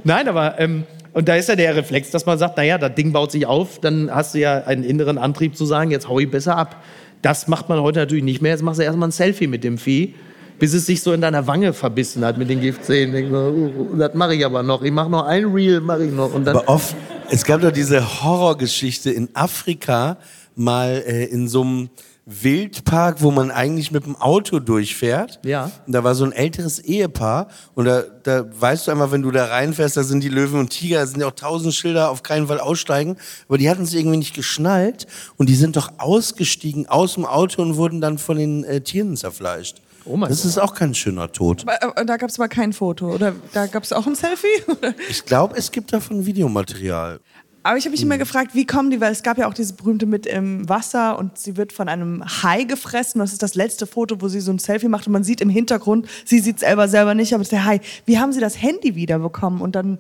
[0.04, 0.84] Nein, aber ähm,
[1.16, 3.80] Und da ist ja der Reflex, dass man sagt, naja, das Ding baut sich auf,
[3.80, 6.84] dann hast du ja einen inneren Antrieb zu sagen, jetzt hau ich besser ab.
[7.22, 8.52] Das macht man heute natürlich nicht mehr.
[8.52, 10.14] Jetzt machst du erstmal ein Selfie mit dem Vieh,
[10.60, 13.34] bis es sich so in deiner Wange verbissen hat mit den Giftzähnen.
[13.34, 14.84] Uh, das mache ich aber noch.
[14.84, 16.34] Ich mache noch ein Reel, mache ich noch.
[16.34, 16.96] Und dann aber oft,
[17.30, 20.18] es gab doch diese Horrorgeschichte in Afrika,
[20.56, 21.90] mal äh, in so einem
[22.26, 25.40] Wildpark, wo man eigentlich mit dem Auto durchfährt.
[25.46, 25.72] Ja.
[25.86, 29.30] Und da war so ein älteres Ehepaar und da, da weißt du einfach, wenn du
[29.30, 32.24] da reinfährst, da sind die Löwen und Tiger, da sind ja auch tausend Schilder, auf
[32.24, 33.18] keinen Fall aussteigen.
[33.48, 35.06] Aber die hatten es irgendwie nicht geschnallt
[35.38, 39.16] und die sind doch ausgestiegen aus dem Auto und wurden dann von den äh, Tieren
[39.16, 39.82] zerfleischt.
[40.06, 40.50] Oh mein das Gott.
[40.50, 41.64] ist auch kein schöner Tod.
[41.68, 43.14] Aber, äh, Da gab es aber kein Foto.
[43.14, 44.48] Oder da gab es auch ein Selfie?
[45.10, 47.20] Ich glaube, es gibt davon Videomaterial.
[47.64, 49.74] Aber ich habe mich immer gefragt, wie kommen die, weil es gab ja auch diese
[49.74, 53.18] berühmte mit im Wasser und sie wird von einem Hai gefressen.
[53.18, 55.50] Das ist das letzte Foto, wo sie so ein Selfie macht und man sieht im
[55.50, 57.82] Hintergrund, sie sieht es selber selber nicht, aber es ist der Hai.
[58.06, 59.62] Wie haben sie das Handy wiederbekommen?
[59.62, 59.98] Und dann.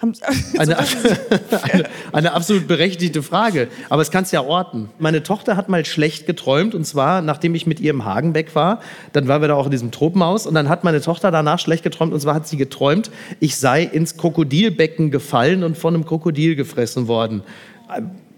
[0.58, 0.78] Eine,
[1.72, 3.68] eine, eine absolut berechtigte Frage.
[3.90, 4.88] Aber es kannst ja orten.
[4.98, 8.80] Meine Tochter hat mal schlecht geträumt und zwar, nachdem ich mit ihr im Hagenbeck war,
[9.12, 11.82] dann waren wir da auch in diesem Tropenhaus und dann hat meine Tochter danach schlecht
[11.82, 13.10] geträumt und zwar hat sie geträumt,
[13.40, 17.42] ich sei ins Krokodilbecken gefallen und von einem Krokodil gefressen worden.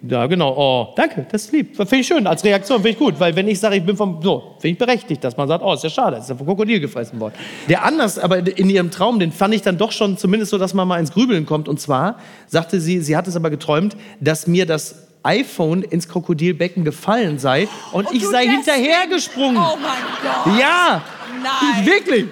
[0.05, 0.55] Ja, genau.
[0.57, 1.77] Oh, danke, das ist lieb.
[1.77, 3.21] Finde ich schön als Reaktion, finde ich gut.
[3.21, 5.73] Weil wenn ich sage, ich bin vom, so, finde ich berechtigt, dass man sagt, oh,
[5.75, 7.35] ist ja schade, ist ja vom Krokodil gefressen worden.
[7.69, 10.75] Der anders, aber in ihrem Traum, den fand ich dann doch schon zumindest so, dass
[10.75, 11.69] man mal ins Grübeln kommt.
[11.69, 16.85] Und zwar sagte sie, sie hat es aber geträumt, dass mir das iPhone ins Krokodilbecken
[16.85, 19.57] gefallen sei und, ich du sei hinterhergesprungen.
[19.57, 20.59] Oh mein Gott!
[20.59, 21.03] Ja,
[21.43, 21.87] Nein!
[21.87, 22.27] wirklich.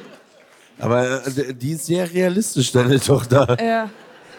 [0.80, 3.56] Aber äh, die ist sehr realistisch, deine Tochter.
[3.62, 3.90] Ja.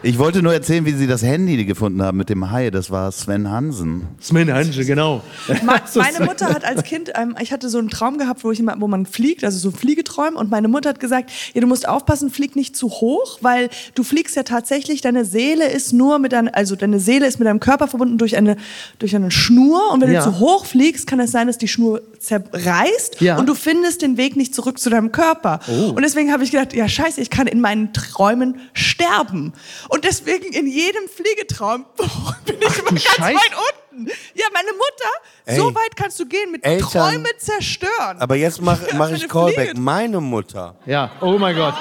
[0.04, 2.72] Ich wollte nur erzählen, wie sie das Handy gefunden haben mit dem Hai.
[2.72, 4.08] Das war Sven Hansen.
[4.20, 5.22] Sven Hanche, genau.
[5.96, 8.76] Meine Mutter hat als Kind, ähm, ich hatte so einen Traum gehabt, wo, ich immer,
[8.80, 10.38] wo man fliegt, also so Fliegeträume.
[10.40, 14.02] Und meine Mutter hat gesagt, ja, du musst aufpassen, flieg nicht zu hoch, weil du
[14.04, 17.60] fliegst ja tatsächlich, deine Seele ist nur mit deinem, also deine Seele ist mit deinem
[17.60, 18.58] Körper verbunden durch eine,
[18.98, 19.92] durch eine Schnur.
[19.94, 20.26] Und wenn Ja.
[20.26, 23.38] du zu hoch fliegst, kann es sein, dass die Schnur zerreißt Ja.
[23.38, 25.60] und du findest den Weg nicht zurück zu deinem Körper.
[25.68, 25.90] Oh.
[25.92, 29.54] Und deswegen habe ich gedacht, ja scheiße, ich kann in meinen Träumen sterben.
[29.94, 31.86] Und deswegen in jedem Fliegetraum
[32.46, 33.36] bin ich immer du ganz Scheiße.
[33.36, 33.52] weit
[33.92, 34.08] unten.
[34.36, 35.76] Ja, meine Mutter, so Ey.
[35.76, 36.90] weit kannst du gehen mit Eltern.
[36.90, 38.18] Träume zerstören.
[38.20, 39.72] Aber jetzt mache mach ich Callback.
[39.72, 39.82] Fliege.
[39.82, 40.76] Meine Mutter.
[40.86, 41.76] Ja, oh mein Gott.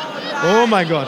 [0.45, 1.07] Oh mein Gott.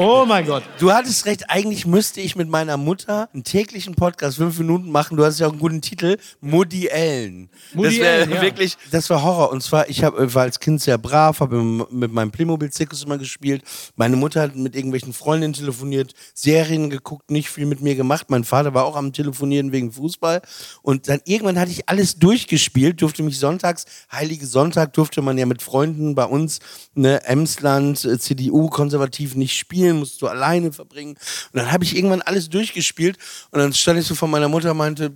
[0.00, 0.62] Oh mein Gott.
[0.78, 5.16] Du hattest recht, eigentlich müsste ich mit meiner Mutter einen täglichen Podcast fünf Minuten machen.
[5.16, 7.50] Du hast ja auch einen guten Titel, Mutti Ellen.
[7.74, 8.40] Mutti das wäre ja.
[8.40, 9.50] wirklich, das war Horror.
[9.50, 13.18] Und zwar, ich hab, äh, war als Kind sehr brav, habe mit meinem Playmobil-Zirkus immer
[13.18, 13.64] gespielt.
[13.96, 18.30] Meine Mutter hat mit irgendwelchen Freundinnen telefoniert, Serien geguckt, nicht viel mit mir gemacht.
[18.30, 20.42] Mein Vater war auch am Telefonieren wegen Fußball.
[20.80, 25.46] Und dann irgendwann hatte ich alles durchgespielt, durfte mich sonntags, Heilige Sonntag, durfte man ja
[25.46, 26.60] mit Freunden bei uns,
[26.94, 31.12] ne, Emsland, äh, CDU, konservativ nicht spielen, musst du alleine verbringen.
[31.52, 33.18] Und dann habe ich irgendwann alles durchgespielt
[33.50, 35.12] und dann stand ich so vor meiner Mutter und meinte,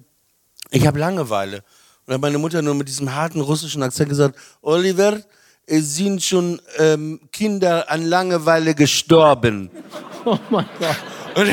[0.70, 1.56] ich habe Langeweile.
[1.58, 1.64] Und
[2.06, 5.20] dann hat meine Mutter nur mit diesem harten russischen Akzent gesagt, Oliver,
[5.66, 9.70] es sind schon ähm, Kinder an Langeweile gestorben.
[10.24, 10.96] Oh mein Gott.
[11.34, 11.48] Und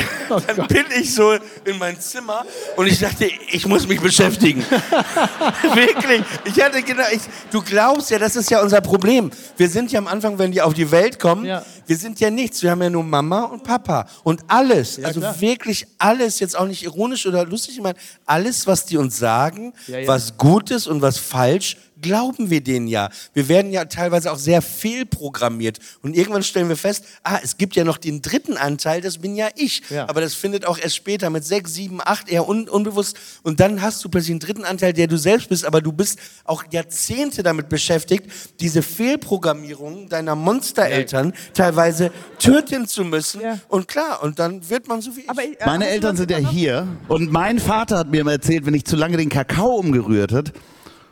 [0.46, 1.32] dann bin ich so
[1.64, 2.44] in mein Zimmer
[2.76, 4.64] und ich dachte, ich muss mich beschäftigen.
[5.74, 6.22] Wirklich.
[6.44, 9.30] Ich hatte genau, ich, du glaubst ja, das ist ja unser Problem.
[9.56, 11.64] Wir sind ja am Anfang, wenn die auf die Welt kommen, Ja.
[11.86, 12.62] wir sind ja nichts.
[12.62, 14.06] Wir haben ja nur Mama und Papa.
[14.24, 15.40] Und alles, also klar.
[15.40, 19.72] wirklich alles, jetzt auch nicht ironisch oder lustig, ich meine, alles, was die uns sagen,
[19.86, 20.08] Ja, ja.
[20.08, 23.10] was gut ist und was falsch, glauben wir denen ja.
[23.34, 25.78] Wir werden ja teilweise auch sehr fehlprogrammiert.
[26.02, 29.34] Und irgendwann stellen wir fest, ah, es gibt ja noch den dritten Anteil, das bin
[29.36, 29.82] ja ich.
[29.90, 30.08] Ja.
[30.08, 33.16] Aber das findet auch erst später mit sechs, sieben, acht eher un unbewusst.
[33.42, 36.18] Und dann hast du plötzlich einen dritten Anteil, der du selbst bist, aber du bist
[36.44, 43.40] auch Jahrzehnte damit beschäftigt, diese Fehlprogrammierung deiner Monstereltern teilweise töten zu müssen.
[43.40, 43.58] Ja.
[43.68, 45.30] Und klar, und dann wird man so wie ich.
[45.30, 48.66] Aber ich- äh, Meine Eltern sind ja hier und mein Vater hat mir immer erzählt,
[48.66, 50.52] wenn ich zu lange den Kakao umgerührt hat,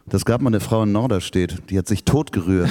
[0.09, 2.71] das gab mal eine Frau in Norderstedt, die hat sich tot gerührt.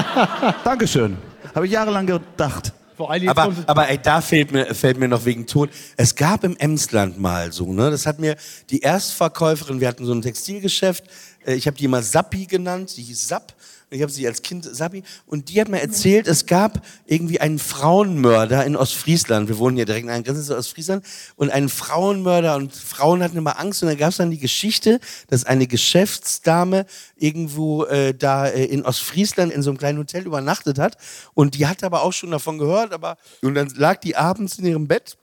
[0.64, 1.16] Dankeschön.
[1.54, 2.72] Habe ich jahrelang gedacht.
[2.96, 5.70] Vor allem jetzt Aber, aber ey, da fällt mir, fällt mir noch wegen Tod.
[5.96, 7.90] Es gab im Emsland mal so, ne?
[7.90, 8.36] Das hat mir
[8.70, 11.04] die Erstverkäuferin, wir hatten so ein Textilgeschäft,
[11.44, 13.52] äh, ich habe die immer Sappi genannt, die hieß Sapp.
[13.94, 15.04] Ich habe sie als Kind Sappi.
[15.26, 19.48] Und die hat mir erzählt, es gab irgendwie einen Frauenmörder in Ostfriesland.
[19.48, 21.04] Wir wohnen hier direkt an der Grenze zu Ostfriesland.
[21.36, 23.82] Und einen Frauenmörder und Frauen hatten immer Angst.
[23.82, 28.84] Und da gab es dann die Geschichte, dass eine Geschäftsdame irgendwo äh, da äh, in
[28.84, 30.96] Ostfriesland in so einem kleinen Hotel übernachtet hat.
[31.34, 32.92] Und die hat aber auch schon davon gehört.
[32.92, 35.16] Aber und dann lag die abends in ihrem Bett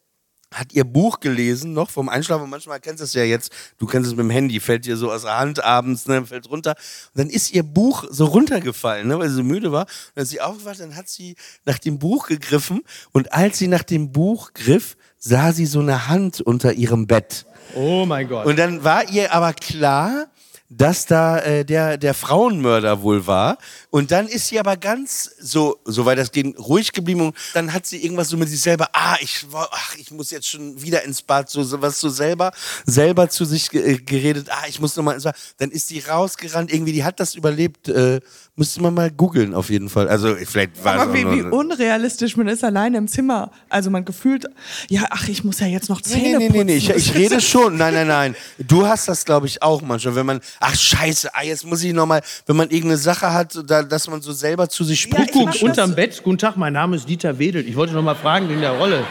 [0.52, 2.50] hat ihr Buch gelesen, noch vom Einschlafen.
[2.50, 5.12] Manchmal kennst du es ja jetzt, du kennst es mit dem Handy, fällt dir so
[5.12, 6.76] aus der Hand abends, ne, fällt runter.
[7.14, 9.84] Und dann ist ihr Buch so runtergefallen, ne, weil sie so müde war.
[9.84, 11.36] Und dann ist sie aufgewacht, dann hat sie
[11.66, 12.82] nach dem Buch gegriffen.
[13.12, 17.46] Und als sie nach dem Buch griff, sah sie so eine Hand unter ihrem Bett.
[17.74, 18.46] Oh mein Gott.
[18.46, 20.28] Und dann war ihr aber klar,
[20.74, 23.58] dass da äh, der, der Frauenmörder wohl war.
[23.90, 27.22] Und dann ist sie aber ganz so, so weit das geht, ruhig geblieben.
[27.22, 30.48] Und dann hat sie irgendwas so mit sich selber, ah, ich, ach, ich muss jetzt
[30.48, 32.54] schon wieder ins Bad, so, so was so selber,
[32.86, 35.36] selber zu sich äh, geredet, ah, ich muss nochmal ins Bad.
[35.58, 37.90] Dann ist die rausgerannt, irgendwie, die hat das überlebt.
[37.90, 38.22] Äh,
[38.56, 40.08] müsste man mal googeln auf jeden Fall.
[40.10, 43.52] Also vielleicht war Aber wie, wie unrealistisch, man ist alleine im Zimmer.
[43.70, 44.46] Also man gefühlt,
[44.90, 47.40] ja, ach, ich muss ja jetzt noch Zähne nee, nee, nee, nee, ich, ich rede
[47.40, 47.78] schon.
[47.78, 48.36] Nein, nein, nein.
[48.60, 51.94] Du hast das, glaube ich, auch manchmal, wenn man, ach scheiße, ah, jetzt muss ich
[51.94, 55.34] nochmal, wenn man irgendeine Sache hat, da, dass man so selber zu sich spricht.
[55.34, 57.68] Ja, Guck, unterm Bett, guten Tag, mein Name ist Dieter Wedel.
[57.68, 59.06] Ich wollte noch mal fragen wegen der Rolle.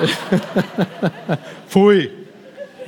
[1.68, 2.25] Pfui.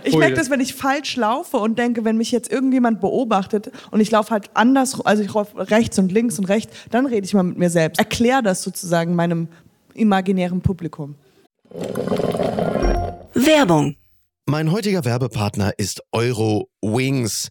[0.04, 4.00] Ich merke das, wenn ich falsch laufe und denke, wenn mich jetzt irgendjemand beobachtet und
[4.00, 7.34] ich laufe halt anders, also ich laufe rechts und links und rechts, dann rede ich
[7.34, 7.98] mal mit mir selbst.
[7.98, 9.48] Erkläre das sozusagen meinem
[9.94, 11.16] imaginären Publikum.
[13.34, 13.96] Werbung.
[14.46, 17.50] Mein heutiger Werbepartner ist Euro Wings.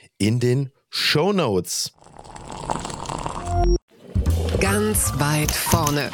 [0.21, 1.91] in den Show Notes.
[4.59, 6.11] Ganz weit vorne.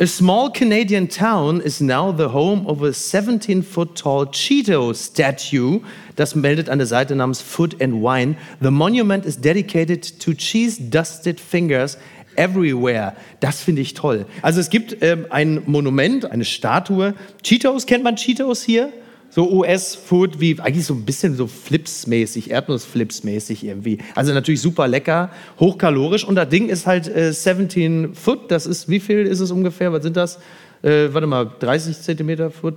[0.00, 5.80] A small Canadian town is now the home of a 17 foot tall Cheeto statue.
[6.16, 8.36] Das meldet eine Seite namens Food and Wine.
[8.62, 11.98] The monument is dedicated to cheese dusted fingers
[12.36, 13.14] everywhere.
[13.40, 14.24] Das finde ich toll.
[14.40, 17.14] Also es gibt ähm, ein Monument, eine Statue.
[17.42, 18.94] Cheetos, kennt man Cheetos hier?
[19.34, 23.98] So US-Food wie eigentlich so ein bisschen so Flips-mäßig, Erdnuss-Flips-mäßig irgendwie.
[24.14, 28.52] Also natürlich super lecker, hochkalorisch und das Ding ist halt äh, 17 Foot.
[28.52, 29.92] Das ist, wie viel ist es ungefähr?
[29.92, 30.38] Was sind das?
[30.82, 32.76] Äh, warte mal, 30 Zentimeter Foot,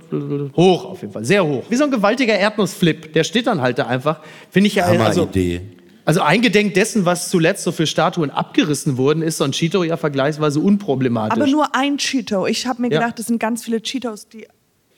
[0.56, 1.62] hoch auf jeden Fall, sehr hoch.
[1.68, 3.12] Wie so ein gewaltiger Erdnussflip.
[3.12, 4.20] Der steht dann halt da einfach.
[4.50, 5.60] Finde ich ja also, Idee.
[6.04, 9.96] Also eingedenk dessen, was zuletzt so für Statuen abgerissen wurden, ist so ein Cheeto ja
[9.96, 11.38] vergleichsweise unproblematisch.
[11.38, 12.46] Aber nur ein Cheeto.
[12.46, 12.98] Ich habe mir ja.
[12.98, 14.48] gedacht, das sind ganz viele Cheetos, die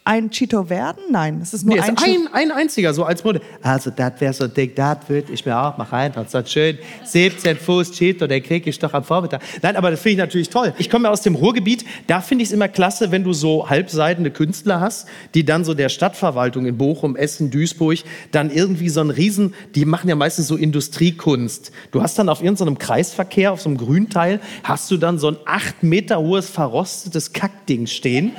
[0.05, 1.03] ein Cheeto werden?
[1.11, 3.43] Nein, es ist nur nee, ein, ist ein, ein einziger, so als Modell.
[3.63, 6.13] Also, das wäre so dick, das würde ich mir auch mal rein.
[6.15, 6.79] Das ist schön.
[7.05, 9.43] 17 Fuß Cheeto, den kriege ich doch am Vormittag.
[9.63, 10.73] Nein, aber das finde ich natürlich toll.
[10.79, 11.85] Ich komme ja aus dem Ruhrgebiet.
[12.07, 15.75] Da finde ich es immer klasse, wenn du so halbseidene Künstler hast, die dann so
[15.75, 17.99] der Stadtverwaltung in Bochum, Essen, Duisburg
[18.33, 21.73] dann irgendwie so einen Riesen, die machen ja meistens so Industriekunst.
[21.91, 25.37] Du hast dann auf irgendeinem Kreisverkehr, auf so einem Grünteil, hast du dann so ein
[25.45, 28.33] acht Meter hohes verrostetes Kackding stehen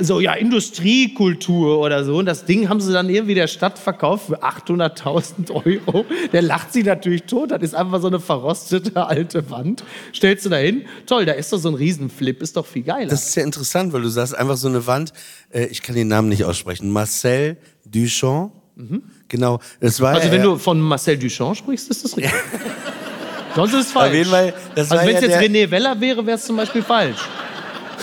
[0.00, 2.18] so, ja, Industriekultur oder so.
[2.18, 6.04] Und das Ding haben sie dann irgendwie der Stadt verkauft für 800.000 Euro.
[6.32, 7.50] Der lacht sie natürlich tot.
[7.50, 9.84] Das ist einfach so eine verrostete alte Wand.
[10.14, 10.82] Stellst du da hin?
[11.06, 12.42] Toll, da ist doch so ein Riesenflip.
[12.42, 13.10] Ist doch viel geiler.
[13.10, 15.12] Das ist ja interessant, weil du sagst einfach so eine Wand,
[15.50, 18.52] äh, ich kann den Namen nicht aussprechen, Marcel Duchamp.
[18.76, 19.02] Mhm.
[19.28, 22.32] Genau, das war Also wenn du von Marcel Duchamp sprichst, ist das richtig.
[23.54, 24.10] Sonst ist es falsch.
[24.10, 26.82] Auf jeden Fall, also wenn es ja jetzt René Weller wäre, wäre es zum Beispiel
[26.82, 27.18] falsch.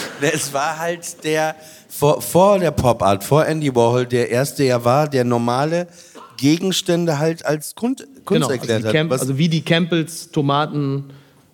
[0.22, 1.56] Es war halt der,
[1.90, 5.88] vor, vor der Pop-Art, vor Andy Warhol, der erste ja war, der normale
[6.38, 9.10] Gegenstände halt als Kunst, Kunst Genau, also, erklärt hat.
[9.10, 11.06] Was- also wie die Campbells, Tomaten,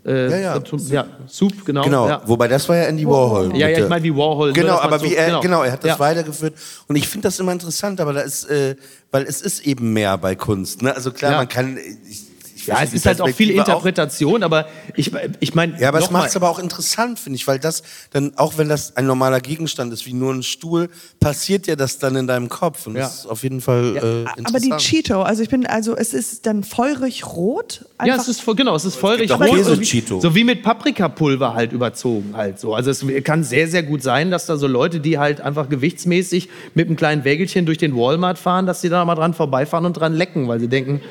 [0.05, 0.59] äh, Ja, ja.
[0.59, 1.83] Tom- ja, Soup, genau.
[1.83, 3.51] genau, Ja, wobei das war ja Andy Warhol.
[3.55, 3.81] ja, ja bitte.
[3.83, 4.47] ich meine wie Warhol.
[4.47, 5.63] nur, Genau, aber so- wie er, genau.
[5.63, 5.99] er hat das Ja.
[5.99, 6.53] weitergeführt.
[6.89, 8.75] Und ich finde das immer interessant, aber da ist, äh,
[9.11, 10.81] weil es ist eben mehr bei Kunst.
[10.81, 10.93] Ne?
[10.93, 11.37] Also klar, Ja.
[11.37, 11.77] man kann.
[12.09, 12.23] Ich
[12.67, 15.79] Ja, es ist halt auch viel Interpretation, aber ich, ich meine.
[15.79, 18.69] Ja, aber es macht es aber auch interessant, finde ich, weil das dann, auch wenn
[18.69, 22.49] das ein normaler Gegenstand ist, wie nur ein Stuhl, passiert ja das dann in deinem
[22.49, 22.87] Kopf.
[22.87, 23.03] Und Ja.
[23.03, 24.47] das ist auf jeden Fall äh, interessant.
[24.47, 27.85] Aber die Cheeto, also ich bin, also es ist dann feurig rot.
[27.99, 30.19] Ja, Einfach es ist genau, es ist feurig auch rot, so wie, Cheeto.
[30.19, 32.73] so wie mit Paprikapulver halt überzogen halt so.
[32.73, 36.49] Also es kann sehr sehr gut sein, dass da so Leute, die halt einfach gewichtsmäßig
[36.73, 39.93] mit einem kleinen Wägelchen durch den Walmart fahren, dass sie da mal dran vorbeifahren und
[39.93, 41.01] dran lecken, weil sie denken,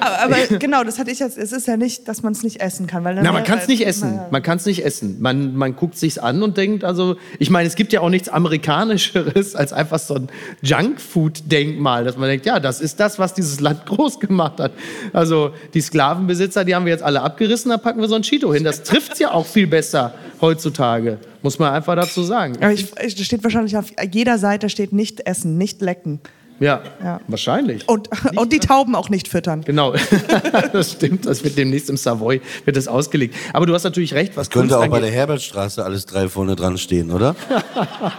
[0.00, 1.38] aber, aber genau, das hatte ich jetzt.
[1.38, 3.68] Es ist ja nicht, dass man es nicht essen kann, weil na, man kann es
[3.68, 4.20] nicht essen.
[4.30, 5.16] Man kann es nicht essen.
[5.20, 8.28] Man, man guckt sich's an und denkt, also, ich meine, es gibt ja auch nichts
[8.28, 10.28] Amerikanischeres als einfach so ein
[10.62, 14.72] Junkfood-Denkmal, dass man denkt, ja, das ist das, was dieses Land groß gemacht hat.
[15.12, 18.52] Also, die Sklavenbesitzer, die haben wir jetzt alle abgerissen, da packen wir so ein Cheeto
[18.52, 18.64] hin.
[18.64, 21.18] Das trifft's ja auch viel besser heutzutage.
[21.42, 22.56] Muss man einfach dazu sagen.
[22.60, 22.90] Aber ich,
[23.24, 26.20] steht wahrscheinlich auf jeder Seite steht nicht essen, nicht lecken.
[26.58, 27.20] Ja, Ja.
[27.28, 27.86] wahrscheinlich.
[27.88, 29.62] Und, und die Tauben auch nicht füttern.
[29.62, 29.94] Genau,
[30.72, 31.26] das stimmt.
[31.26, 33.34] Das wird demnächst im Savoy wird das ausgelegt.
[33.52, 35.18] Aber du hast natürlich recht, was Könnte Kunst auch bei der angeht.
[35.18, 37.36] Herbertstraße alles drei vorne dran stehen, oder?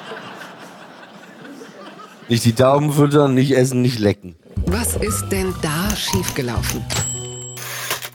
[2.30, 4.36] nicht die Daumen füttern, nicht essen, nicht lecken.
[4.67, 6.84] Was ist denn da schiefgelaufen?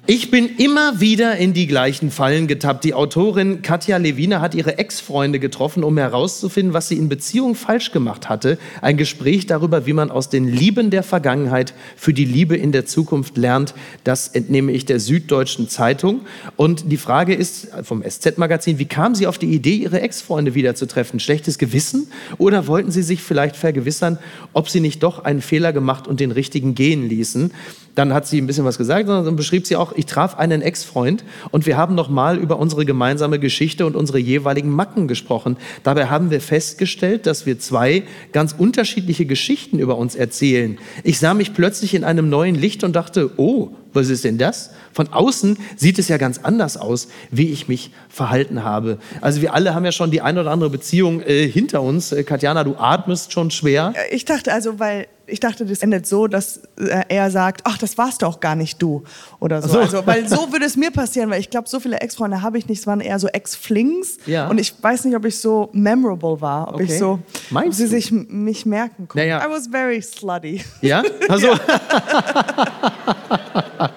[0.08, 2.82] Ich bin immer wieder in die gleichen Fallen getappt.
[2.82, 7.92] Die Autorin Katja Lewine hat ihre Ex-Freunde getroffen, um herauszufinden, was sie in Beziehung falsch
[7.92, 8.58] gemacht hatte.
[8.80, 12.84] Ein Gespräch darüber, wie man aus den Lieben der Vergangenheit für die Liebe in der
[12.84, 13.74] Zukunft lernt.
[14.02, 16.22] Das entnehme ich der Süddeutschen Zeitung.
[16.56, 21.20] Und die Frage ist vom SZ-Magazin, wie kam sie auf die Idee, ihre Ex-Freunde wiederzutreffen?
[21.20, 22.10] Schlechtes Gewissen?
[22.38, 24.18] Oder wollten sie sich vielleicht vergewissern,
[24.52, 27.52] ob sie nicht doch einen Fehler gemacht und den richtigen gehen ließen?
[27.94, 30.62] Dann hat sie ein bisschen was gesagt und dann beschrieb sie auch, ich traf einen
[30.62, 35.56] Ex-Freund und wir haben noch mal über unsere gemeinsame Geschichte und unsere jeweiligen Macken gesprochen.
[35.82, 40.78] Dabei haben wir festgestellt, dass wir zwei ganz unterschiedliche Geschichten über uns erzählen.
[41.04, 44.70] Ich sah mich plötzlich in einem neuen Licht und dachte, oh, was ist denn das?
[44.92, 48.98] Von außen sieht es ja ganz anders aus, wie ich mich verhalten habe.
[49.20, 52.12] Also wir alle haben ja schon die ein oder andere Beziehung äh, hinter uns.
[52.12, 53.92] Äh, Katjana, du atmest schon schwer.
[54.10, 57.98] Ich dachte also, weil ich dachte, das endet so, dass äh, er sagt, ach, das
[57.98, 59.02] warst doch gar nicht du
[59.40, 59.68] oder so.
[59.68, 59.78] so.
[59.80, 62.68] Also, weil so würde es mir passieren, weil ich glaube, so viele Ex-Freunde habe ich
[62.68, 62.80] nicht.
[62.80, 64.18] Es waren eher so Ex-Flings.
[64.26, 64.48] Ja.
[64.48, 66.84] Und ich weiß nicht, ob ich so memorable war, ob Okay.
[66.84, 67.18] ich so,
[67.50, 67.88] Meinst ob sie du?
[67.90, 69.18] sich mich merken konnten.
[69.28, 69.44] Naja.
[69.46, 70.62] I was very slutty.
[70.80, 71.02] Ja?
[71.28, 71.48] Also.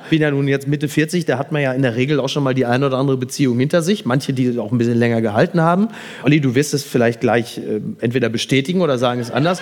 [0.10, 2.44] bin ja nun jetzt Mitte 40, da hat man ja in der Regel auch schon
[2.44, 4.06] mal die eine oder andere Beziehung hinter sich.
[4.06, 5.90] Manche, die auch ein bisschen länger gehalten haben.
[6.24, 9.62] Olli, du wirst es vielleicht gleich äh, entweder bestätigen oder sagen es anders.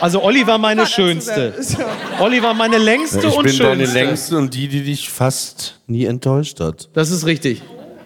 [0.00, 1.54] Also Olli war meine schönste.
[2.20, 3.62] Olli war meine längste Ich und bin schönste.
[3.64, 6.88] deine längste und die, die dich fast nie enttäuscht hat.
[6.94, 7.62] Das ist richtig.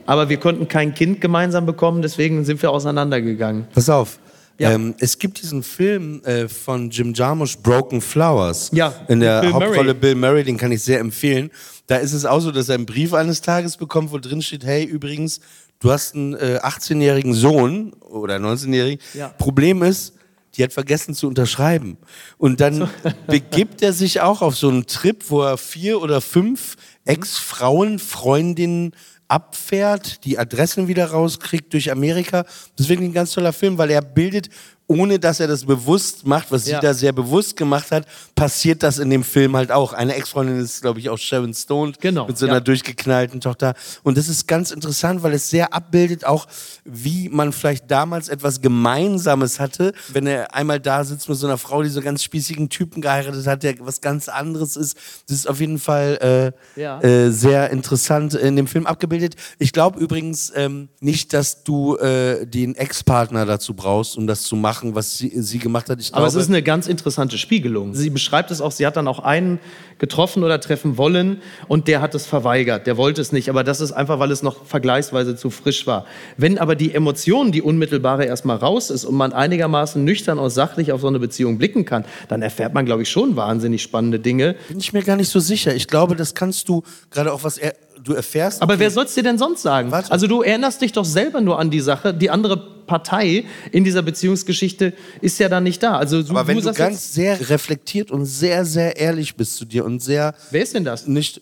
[0.07, 3.67] Aber wir konnten kein Kind gemeinsam bekommen, deswegen sind wir auseinandergegangen.
[3.75, 4.19] Pass auf.
[4.59, 4.73] Ja.
[4.73, 8.71] Ähm, es gibt diesen Film äh, von Jim Jarmusch, Broken Flowers.
[8.73, 9.95] Ja, In der Bill Hauptrolle Murray.
[9.95, 11.51] Bill Murray, den kann ich sehr empfehlen.
[11.87, 14.65] Da ist es auch so, dass er einen Brief eines Tages bekommt, wo drin steht,
[14.65, 15.41] hey, übrigens,
[15.81, 19.01] du hast einen äh, 18-jährigen Sohn oder 19-jährigen.
[19.15, 19.29] Ja.
[19.29, 20.15] Problem ist,
[20.57, 21.99] die hat vergessen zu unterschreiben.
[22.38, 22.88] Und dann
[23.27, 28.95] begibt er sich auch auf so einen Trip, wo er vier oder fünf Ex-Frauen, Freundinnen
[29.33, 32.43] abfährt, die Adressen wieder rauskriegt durch Amerika.
[32.43, 34.51] Das ist wirklich ein ganz toller Film, weil er bildet,
[34.88, 36.81] ohne dass er das bewusst macht, was Ja.
[36.81, 39.92] sie da sehr bewusst gemacht hat, passiert das in dem Film halt auch.
[39.92, 42.61] Eine Ex-Freundin ist, glaube ich, auch Sharon Stone Genau, mit so einer ja.
[42.61, 43.75] durchgeknallten Tochter.
[44.03, 46.47] Und das ist ganz interessant, weil es sehr abbildet auch,
[46.85, 51.59] wie man vielleicht damals etwas Gemeinsames hatte, wenn er einmal da sitzt mit so einer
[51.59, 54.97] Frau, die so ganz spießigen Typen geheiratet hat, der was ganz anderes ist.
[55.29, 57.01] Das ist auf jeden Fall äh, Ja.
[57.01, 59.37] äh, sehr interessant in dem Film abgebildet.
[59.59, 64.57] Ich glaube übrigens ähm, nicht, dass du äh, den Ex-Partner dazu brauchst, um das zu
[64.57, 64.72] machen.
[64.73, 66.01] Machen, was sie, sie gemacht hat.
[66.01, 67.95] Ich Aber es glaube- ist eine ganz interessante Spiegelung.
[67.95, 69.59] Sie beschreibt es auch, sie hat dann auch einen
[69.99, 72.87] getroffen oder treffen wollen und der hat es verweigert.
[72.87, 76.07] Der wollte es nicht, aber das ist einfach, weil es noch vergleichsweise zu frisch war.
[76.39, 80.90] Wenn aber die Emotion, die unmittelbare erstmal raus ist und man einigermaßen nüchtern und sachlich
[80.92, 84.57] auf so eine Beziehung blicken kann, dann erfährt man, glaube ich, schon wahnsinnig spannende Dinge.
[84.69, 85.75] bin ich mir gar nicht so sicher.
[85.75, 88.63] Ich glaube, das kannst du gerade auch was er, du erfährst.
[88.63, 89.90] Aber wer soll es dir denn sonst sagen?
[89.90, 90.11] Warte.
[90.11, 92.13] Also du erinnerst dich doch selber nur an die Sache.
[92.13, 95.96] Die andere Partei in dieser Beziehungsgeschichte ist ja dann nicht da.
[95.96, 99.65] Also du, Aber wenn du sagst ganz sehr reflektiert und sehr, sehr ehrlich bist zu
[99.65, 101.07] dir und sehr wer ist denn das?
[101.07, 101.40] nicht.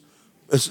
[0.48, 0.70] Es,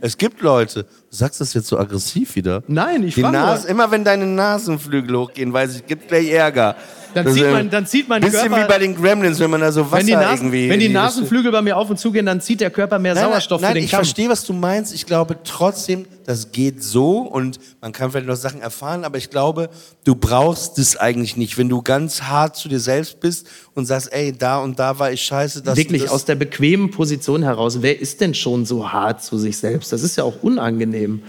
[0.00, 0.84] es gibt Leute.
[0.84, 2.62] Du sagst das jetzt so aggressiv wieder.
[2.66, 6.76] Nein, ich Die frage Nase, immer wenn deine Nasenflügel hochgehen, weiß ich, gibt gleich Ärger.
[7.14, 9.50] Dann Das zieht ist, man- dann zieht mein bisschen Körper- wie bei den Gremlins, wenn
[9.50, 10.68] man da so Wasser Wenn die, Nasen, irgendwie.
[10.68, 13.14] wenn die in Nasenflügel bei mir auf und zu gehen, dann zieht der Körper mehr
[13.14, 14.04] Nein, Sauerstoff nein, für den ich Kampf.
[14.06, 14.94] verstehe, was du meinst.
[14.94, 19.30] Ich glaube trotzdem, das geht so und man kann vielleicht noch Sachen erfahren, aber ich
[19.30, 19.70] glaube,
[20.04, 21.56] du brauchst das eigentlich nicht.
[21.56, 25.10] Wenn du ganz hart zu dir selbst bist und sagst, ey, da und da war
[25.10, 27.78] ich scheiße, das Wirklich das, aus der bequemen Position heraus.
[27.80, 29.92] Wer ist denn schon so hart zu sich selbst?
[29.92, 31.22] Das ist ja auch unangenehm.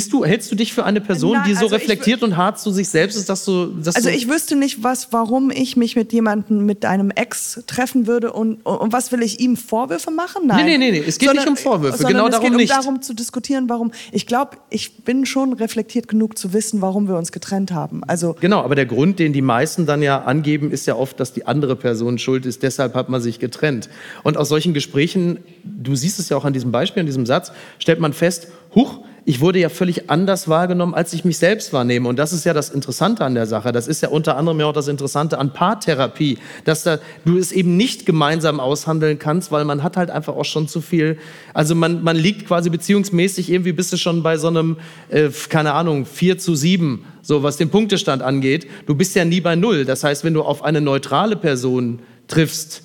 [0.00, 2.58] Bist du, hältst du dich für eine Person, Nein, die so also reflektiert und hart
[2.58, 5.76] zu sich selbst ist, dass du, dass Also du ich wüsste nicht, was, warum ich
[5.76, 10.10] mich mit jemandem, mit einem Ex treffen würde und, und, was will ich ihm Vorwürfe
[10.10, 10.46] machen?
[10.46, 10.64] Nein.
[10.64, 12.56] Nee, nee, nee, nee, es geht nicht um Vorwürfe, sondern genau es darum geht um
[12.56, 12.72] nicht.
[12.72, 13.92] darum zu diskutieren, warum.
[14.10, 18.02] Ich glaube, ich bin schon reflektiert genug zu wissen, warum wir uns getrennt haben.
[18.04, 21.34] Also Genau, aber der Grund, den die meisten dann ja angeben, ist ja oft, dass
[21.34, 22.62] die andere Person schuld ist.
[22.62, 23.90] Deshalb hat man sich getrennt.
[24.22, 27.52] Und aus solchen Gesprächen, du siehst es ja auch an diesem Beispiel, an diesem Satz,
[27.78, 32.08] stellt man fest, huch, ich wurde ja völlig anders wahrgenommen, als ich mich selbst wahrnehme.
[32.08, 33.70] Und das ist ja das Interessante an der Sache.
[33.70, 37.52] Das ist ja unter anderem ja auch das Interessante an Paartherapie, dass da, du es
[37.52, 41.18] eben nicht gemeinsam aushandeln kannst, weil man hat halt einfach auch schon zu viel.
[41.52, 44.78] Also man, man liegt quasi beziehungsmäßig irgendwie bist du schon bei so einem,
[45.10, 48.66] äh, keine Ahnung, 4 zu 7, so was den Punktestand angeht.
[48.86, 49.84] Du bist ja nie bei Null.
[49.84, 52.82] Das heißt, wenn du auf eine neutrale Person triffst,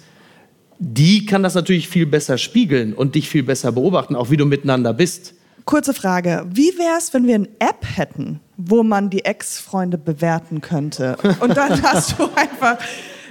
[0.80, 4.46] die kann das natürlich viel besser spiegeln und dich viel besser beobachten, auch wie du
[4.46, 5.34] miteinander bist.
[5.66, 10.62] kurze Frage: Wie wäre es, wenn wir eine App hätten, wo man die Ex-Freunde bewerten
[10.62, 11.18] könnte?
[11.40, 12.78] Und dann hast du einfach.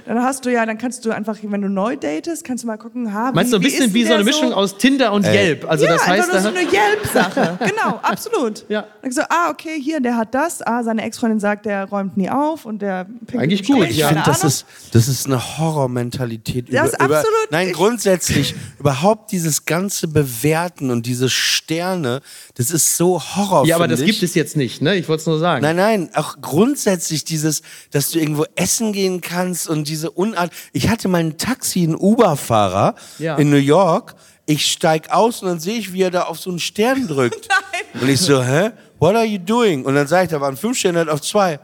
[0.05, 2.77] Dann hast du ja, dann kannst du einfach, wenn du neu datest, kannst du mal
[2.77, 5.11] gucken, ha, Meinst du ein wie bisschen ist wie denn so eine Mischung aus Tinder
[5.11, 5.69] und Yelp?
[5.69, 7.57] Also ja, das heißt, einfach nur da- so eine Yelp-Sache.
[7.65, 8.65] genau, absolut.
[8.69, 8.85] Ja.
[9.01, 10.61] Dann so, ah, okay, hier, der hat das.
[10.61, 14.09] Ah, seine Ex-Freundin sagt, der räumt nie auf und der Eigentlich gut, Ich ja.
[14.09, 16.73] keine finde, das ist, das ist eine Horrormentalität.
[16.73, 22.21] Das ist absolut- nein, ich- grundsätzlich, überhaupt dieses ganze Bewerten und diese Sterne,
[22.55, 23.65] das ist so Horror.
[23.65, 24.05] ja, aber das ich.
[24.07, 24.95] gibt es jetzt nicht, ne?
[24.95, 25.61] Ich wollte es nur sagen.
[25.61, 30.51] Nein, nein, auch grundsätzlich dieses, dass du irgendwo essen gehen kannst und diese Unart.
[30.73, 33.35] Ich hatte mal ein Taxi, einen Uber-Fahrer Ja.
[33.37, 34.15] in New York.
[34.45, 37.47] Ich steig aus und dann sehe ich, wie er da auf so einen Stern drückt.
[37.93, 38.01] Nein.
[38.03, 38.71] Und ich so, hä?
[38.99, 39.83] What are you doing?
[39.85, 41.59] Und dann sage ich, da waren fünf Sterne auf zwei.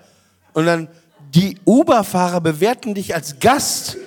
[0.53, 0.87] Und dann,
[1.33, 3.97] die Uber-Fahrer bewerten dich als Gast.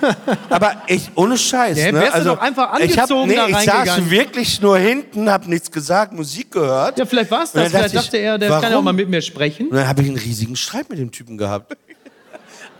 [0.50, 1.76] Aber ich, ohne Scheiß.
[1.76, 2.10] Ja, ne?
[2.14, 6.12] du doch einfach ich hab, angezogen nee, ich saß wirklich nur hinten, hab nichts gesagt,
[6.12, 6.98] Musik gehört.
[6.98, 7.64] Ja, vielleicht war es das.
[7.64, 8.84] dann Vielleicht dachte ich, er, der kann ja auch warum?
[8.84, 9.68] mal mit mir sprechen.
[9.68, 11.76] Und dann habe ich einen riesigen Streit mit dem Typen gehabt.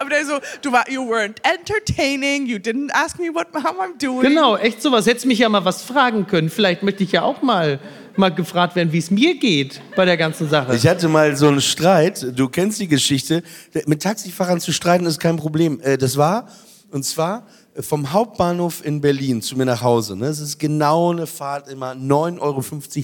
[0.01, 0.33] Aber der so,
[0.63, 4.23] du war, you weren't entertaining, you didn't ask me what, how I'm doing.
[4.23, 5.07] Genau, echt sowas.
[5.07, 6.49] Hättest mich ja mal was fragen können.
[6.49, 7.79] Vielleicht möchte ich ja auch mal,
[8.17, 10.75] mal gefragt werden, wie es mir geht bei der ganzen Sache.
[10.75, 13.43] Ich hatte mal so einen Streit, du kennst die Geschichte.
[13.85, 15.81] Mit Taxifahrern zu streiten ist kein Problem.
[15.83, 16.49] Äh, Das war,
[16.91, 17.47] und zwar
[17.83, 20.17] vom Hauptbahnhof in Berlin zu mir nach Hause.
[20.17, 20.27] Ne?
[20.27, 22.63] Es ist genau eine Fahrt, immer 9,50 Euro,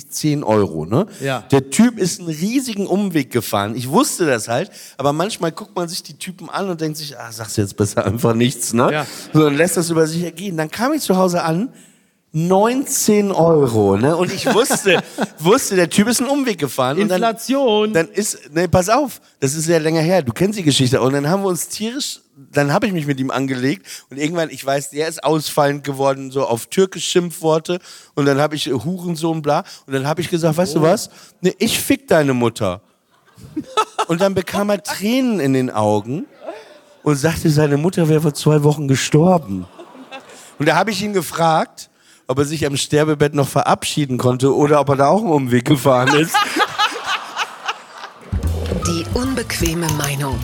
[0.09, 0.87] 10 Euro.
[0.87, 1.07] Ne?
[1.20, 1.41] Ja.
[1.51, 3.74] Der Typ ist einen riesigen Umweg gefahren.
[3.77, 7.18] Ich wusste das halt, aber manchmal guckt man sich die Typen an und denkt sich,
[7.18, 8.72] ah, sagst du jetzt besser einfach nichts.
[8.72, 8.93] Ne?
[8.93, 9.07] Ja.
[9.33, 10.57] So, und lässt das über sich ergehen.
[10.57, 11.70] Dann kam ich zu Hause an,
[12.37, 14.14] 19 Euro, ne?
[14.14, 15.03] Und ich wusste,
[15.39, 17.01] wusste, der Typ ist einen Umweg gefahren.
[17.01, 17.95] Und dann, Inflation.
[17.95, 21.01] dann ist, ne, pass auf, das ist ja länger her, du kennst die Geschichte.
[21.01, 22.20] Und dann haben wir uns tierisch,
[22.53, 26.30] dann habe ich mich mit ihm angelegt und irgendwann, ich weiß, der ist ausfallend geworden,
[26.30, 27.78] so auf türkisch Schimpfworte
[28.14, 29.64] und dann habe ich äh, Hurensohn, bla.
[29.87, 31.09] Und dann habe ich gesagt, weißt du was?
[31.41, 32.82] Ne, ich fick deine Mutter.
[34.09, 36.24] Und dann bekam er Tränen in den Augen
[37.03, 39.66] und sagte, seine Mutter wäre vor zwei Wochen gestorben.
[40.59, 41.91] Und da habe ich ihn gefragt,
[42.27, 45.64] ob er sich am Sterbebett noch verabschieden konnte oder ob er da auch einen Umweg
[45.64, 46.35] gefahren ist.
[48.87, 50.39] Die unbequeme Meinung.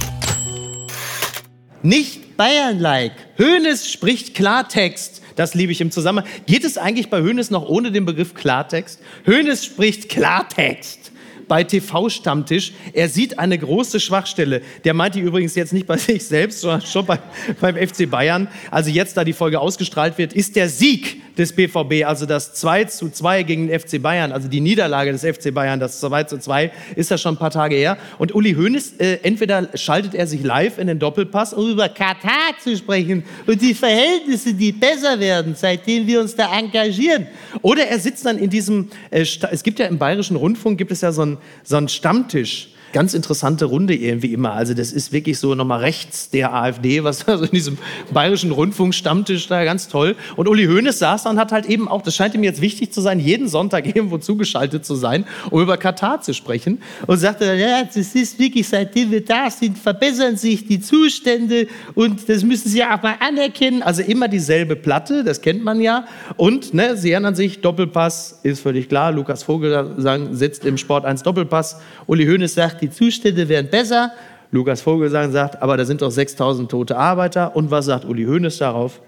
[1.83, 3.13] Nicht Bayern-like.
[3.39, 5.23] Hoeneß spricht Klartext.
[5.37, 6.29] Das liebe ich im Zusammenhang.
[6.47, 9.01] Geht es eigentlich bei Hoeneß noch ohne den Begriff Klartext?
[9.27, 11.12] Hoeneß spricht Klartext.
[11.53, 12.73] Bei TV-Stammtisch.
[12.95, 14.63] Er sieht eine große Schwachstelle.
[14.85, 17.19] Der meint die übrigens jetzt nicht bei sich selbst, sondern schon bei,
[17.61, 18.49] beim FC Bayern.
[18.71, 22.85] Also jetzt, da die Folge ausgestrahlt wird, ist der Sieg des BVB, also das 2
[22.85, 26.39] zu 2 gegen den FC Bayern, also die Niederlage des FC Bayern, das 2 zu
[26.39, 27.97] 2, ist ja schon ein paar Tage her.
[28.19, 32.55] Und Uli Hoeneß, äh, entweder schaltet er sich live in den Doppelpass, um über Katar
[32.63, 37.27] zu sprechen und die Verhältnisse, die besser werden, seitdem wir uns da engagieren.
[37.63, 41.01] Oder er sitzt dann in diesem, äh, es gibt ja im Bayerischen Rundfunk, gibt es
[41.01, 44.53] ja so einen so einen Stammtisch ganz interessante Runde irgendwie immer.
[44.53, 47.79] Also das ist wirklich so nochmal rechts der AfD, was also in diesem
[48.13, 50.17] bayerischen Rundfunkstammtisch da ganz toll.
[50.37, 53.01] Und Uli Hoeneß saß dann, hat halt eben auch, das scheint ihm jetzt wichtig zu
[53.01, 56.83] sein, jeden Sonntag irgendwo zugeschaltet zu sein, um über Katar zu sprechen.
[57.07, 62.29] Und sagte, ja, das ist wirklich, seitdem wir da sind, verbessern sich die Zustände und
[62.29, 63.83] das müssen Sie auch mal anerkennen.
[63.83, 66.07] Also immer dieselbe Platte, das kennt man ja.
[66.37, 69.13] Und ne, Sie erinnern sich, Doppelpass ist völlig klar.
[69.13, 71.81] Lukas Vogel sagen, sitzt im Sport 1 Doppelpass.
[72.07, 74.13] Uli Hoeneß sagt, die Zustände wären besser.
[74.51, 77.57] Lukas Vogelsang sagt, aber da sind doch 6000 tote Arbeiter.
[77.57, 79.01] Und was sagt Uli Hoeneß darauf?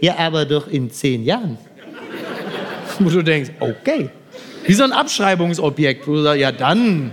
[0.00, 1.58] Ja, aber doch in zehn Jahren.
[2.98, 4.10] Wo du denkst, okay.
[4.64, 7.12] Wie so ein Abschreibungsobjekt, wo du sagst, ja, dann,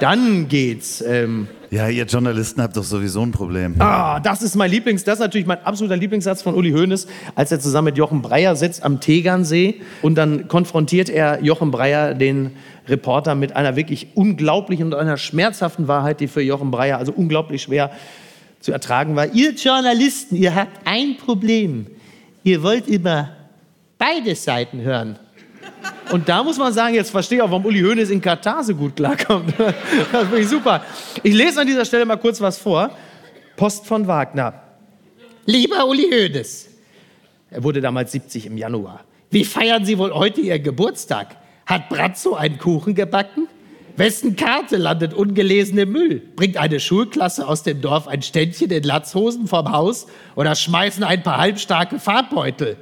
[0.00, 1.02] dann geht's.
[1.06, 3.74] Ähm, ja, ihr Journalisten habt doch sowieso ein Problem.
[3.80, 7.50] Ah, das ist mein Lieblings, das ist natürlich mein absoluter Lieblingssatz von Uli Hoeneß, als
[7.50, 12.52] er zusammen mit Jochen Breyer sitzt am Tegernsee und dann konfrontiert er Jochen Breyer, den
[12.86, 17.62] Reporter, mit einer wirklich unglaublichen und einer schmerzhaften Wahrheit, die für Jochen Breyer also unglaublich
[17.62, 17.90] schwer
[18.60, 19.34] zu ertragen war.
[19.34, 21.88] Ihr Journalisten, ihr habt ein Problem.
[22.44, 23.30] Ihr wollt immer
[23.98, 25.18] beide Seiten hören.
[26.12, 28.74] Und da muss man sagen, jetzt verstehe ich auch, warum Uli Hoeneß in Katar so
[28.74, 29.52] gut klarkommt.
[30.12, 30.82] Das finde ich super.
[31.22, 32.90] Ich lese an dieser Stelle mal kurz was vor.
[33.56, 34.54] Post von Wagner.
[35.46, 36.68] Lieber Uli Hoeneß,
[37.50, 39.04] er wurde damals 70 im Januar.
[39.30, 41.36] Wie feiern Sie wohl heute Ihren Geburtstag?
[41.66, 43.48] Hat Bratzo einen Kuchen gebacken?
[43.96, 46.20] Wessen Karte landet ungelesen im Müll?
[46.34, 51.22] Bringt eine Schulklasse aus dem Dorf ein Ständchen in Latzhosen vom Haus oder schmeißen ein
[51.22, 52.76] paar halbstarke Farbbeutel?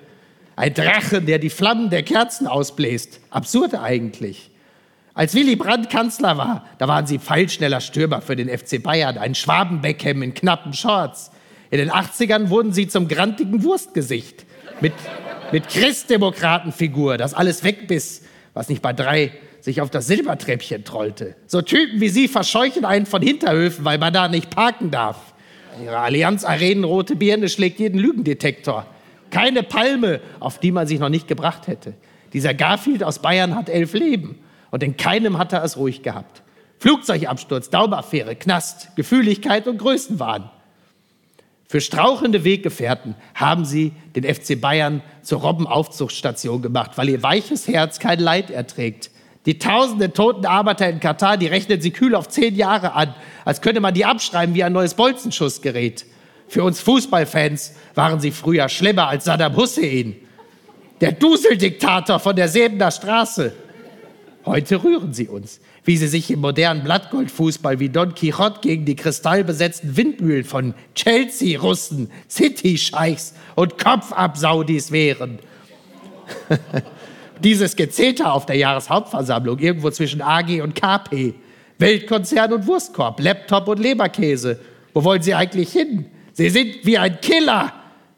[0.62, 3.18] Ein Drache, der die Flammen der Kerzen ausbläst.
[3.30, 4.48] Absurd eigentlich.
[5.12, 9.34] Als Willy Brandt Kanzler war, da waren sie pfeilschneller Stürmer für den FC Bayern, ein
[9.34, 11.32] Schwabenbeckham in knappen Shorts.
[11.72, 14.46] In den 80ern wurden sie zum grantigen Wurstgesicht
[14.80, 14.92] mit,
[15.50, 18.22] mit Christdemokratenfigur, das alles wegbiss,
[18.54, 21.34] was nicht bei drei sich auf das Silbertreppchen trollte.
[21.48, 25.34] So Typen wie sie verscheuchen einen von Hinterhöfen, weil man da nicht parken darf.
[25.82, 28.86] Ihre Allianz Arenenrote Birne schlägt jeden Lügendetektor.
[29.32, 31.94] Keine Palme, auf die man sich noch nicht gebracht hätte.
[32.34, 34.38] Dieser Garfield aus Bayern hat elf Leben
[34.70, 36.42] und in keinem hat er es ruhig gehabt.
[36.78, 40.50] Flugzeugabsturz, Daumaffäre, Knast, Gefühligkeit und Größenwahn.
[41.66, 47.98] Für strauchende Weggefährten haben sie den FC Bayern zur Robbenaufzuchtstation gemacht, weil ihr weiches Herz
[47.98, 49.10] kein Leid erträgt.
[49.46, 53.14] Die tausenden toten Arbeiter in Katar, die rechnen sie kühl auf zehn Jahre an,
[53.46, 56.04] als könnte man die abschreiben wie ein neues Bolzenschussgerät.
[56.52, 60.16] Für uns Fußballfans waren sie früher schlimmer als Saddam Hussein,
[61.00, 63.54] der Duseldiktator von der Säbener Straße.
[64.44, 68.96] Heute rühren sie uns, wie sie sich im modernen Blattgoldfußball wie Don Quixote gegen die
[68.96, 75.38] kristallbesetzten Windmühlen von Chelsea-Russen, City-Scheichs und Kopfabsaudis wehren.
[77.42, 81.32] Dieses Gezeter auf der Jahreshauptversammlung, irgendwo zwischen AG und KP,
[81.78, 84.60] Weltkonzern und Wurstkorb, Laptop und Leberkäse.
[84.92, 86.10] Wo wollen Sie eigentlich hin?
[86.32, 87.72] Sie sind wie ein Killer,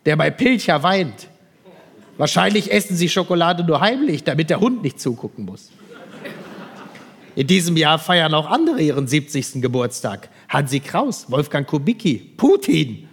[0.06, 1.28] der bei Pilcher weint.
[2.16, 5.70] Wahrscheinlich essen sie Schokolade nur heimlich, damit der Hund nicht zugucken muss.
[7.34, 9.60] In diesem Jahr feiern auch andere ihren 70.
[9.60, 10.28] Geburtstag.
[10.48, 13.08] Hansi Kraus, Wolfgang Kubicki, Putin.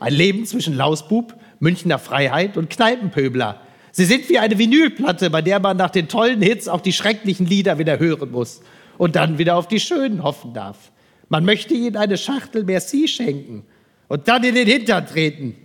[0.00, 3.60] Ein Leben zwischen Lausbub, Münchner Freiheit und Kneipenpöbler.
[3.92, 7.46] Sie sind wie eine Vinylplatte, bei der man nach den tollen Hits auch die schrecklichen
[7.46, 8.62] Lieder wieder hören muss
[8.98, 10.90] und dann wieder auf die schönen hoffen darf.
[11.28, 13.64] Man möchte ihnen eine Schachtel Merci schenken
[14.12, 15.56] und dann in den Hintern treten.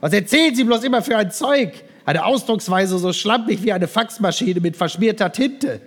[0.00, 1.74] Was erzählen Sie bloß immer für ein Zeug?
[2.04, 5.80] Eine Ausdrucksweise so schlampig wie eine Faxmaschine mit verschmierter Tinte.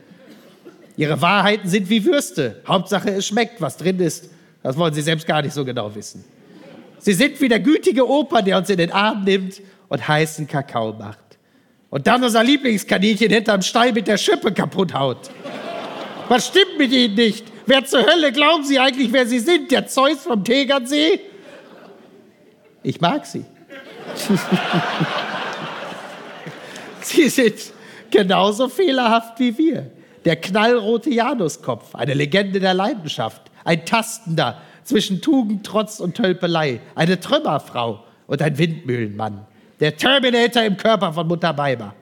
[0.95, 2.61] Ihre Wahrheiten sind wie Würste.
[2.65, 4.29] Hauptsache, es schmeckt, was drin ist.
[4.63, 6.23] Das wollen Sie selbst gar nicht so genau wissen.
[6.99, 10.93] Sie sind wie der gütige Opa, der uns in den Arm nimmt und heißen Kakao
[10.93, 11.37] macht.
[11.89, 15.29] Und dann unser Lieblingskaninchen hinterm Stall mit der Schippe kaputt haut.
[16.29, 17.43] Was stimmt mit Ihnen nicht?
[17.65, 19.71] Wer zur Hölle glauben Sie eigentlich, wer Sie sind?
[19.71, 21.19] Der Zeus vom Tegernsee?
[22.87, 23.43] Ich mag sie.
[27.01, 27.55] sie sind
[28.09, 29.91] genauso fehlerhaft wie wir.
[30.23, 37.19] Der knallrote Januskopf, eine Legende der Leidenschaft, ein Tastender zwischen Tugend, Trotz und Tölpelei, eine
[37.19, 39.45] Trümmerfrau und ein Windmühlenmann,
[39.81, 41.93] der Terminator im Körper von Mutter Weiber.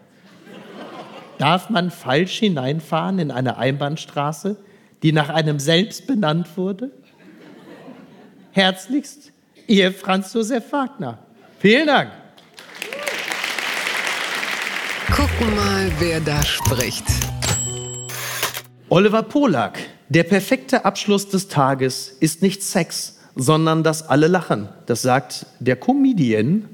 [1.39, 4.55] Darf man falsch hineinfahren in eine Einbahnstraße,
[5.01, 6.91] die nach einem selbst benannt wurde?
[8.51, 9.31] Herzlichst,
[9.67, 11.17] Ihr Franz Josef Wagner.
[11.59, 12.11] Vielen Dank.
[15.07, 17.05] gucken mal, wer da spricht.
[18.89, 19.79] Oliver Polak.
[20.09, 24.69] Der perfekte Abschluss des Tages ist nicht Sex, sondern dass alle lachen.
[24.85, 26.65] Das sagt der Comedian,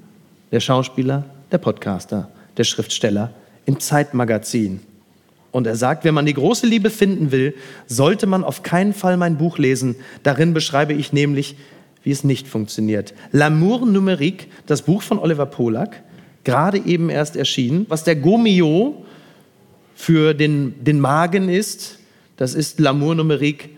[0.52, 3.32] der Schauspieler, der Podcaster, der Schriftsteller
[3.66, 4.82] im Zeitmagazin.
[5.52, 7.56] Und er sagt, wenn man die große Liebe finden will,
[7.88, 9.96] sollte man auf keinen Fall mein Buch lesen.
[10.24, 11.56] Darin beschreibe ich nämlich,
[12.04, 13.14] wie es nicht funktioniert.
[13.32, 16.04] L'amour numérique, das Buch von Oliver Polak,
[16.44, 17.86] gerade eben erst erschienen.
[17.90, 19.06] Was der Gomio
[19.96, 22.00] für den, den Magen ist,
[22.38, 23.70] das ist L'amour numérique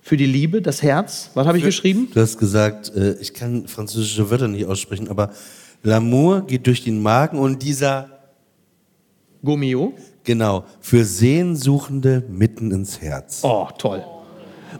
[0.00, 1.30] für die Liebe, das Herz.
[1.34, 2.08] Was habe ich geschrieben?
[2.12, 5.30] Du hast gesagt, äh, ich kann französische Wörter nicht aussprechen, aber
[5.84, 8.08] L'amour geht durch den Magen und dieser
[9.44, 9.94] Gomio.
[10.24, 13.40] Genau, für Sehnsuchende mitten ins Herz.
[13.42, 14.04] Oh, toll.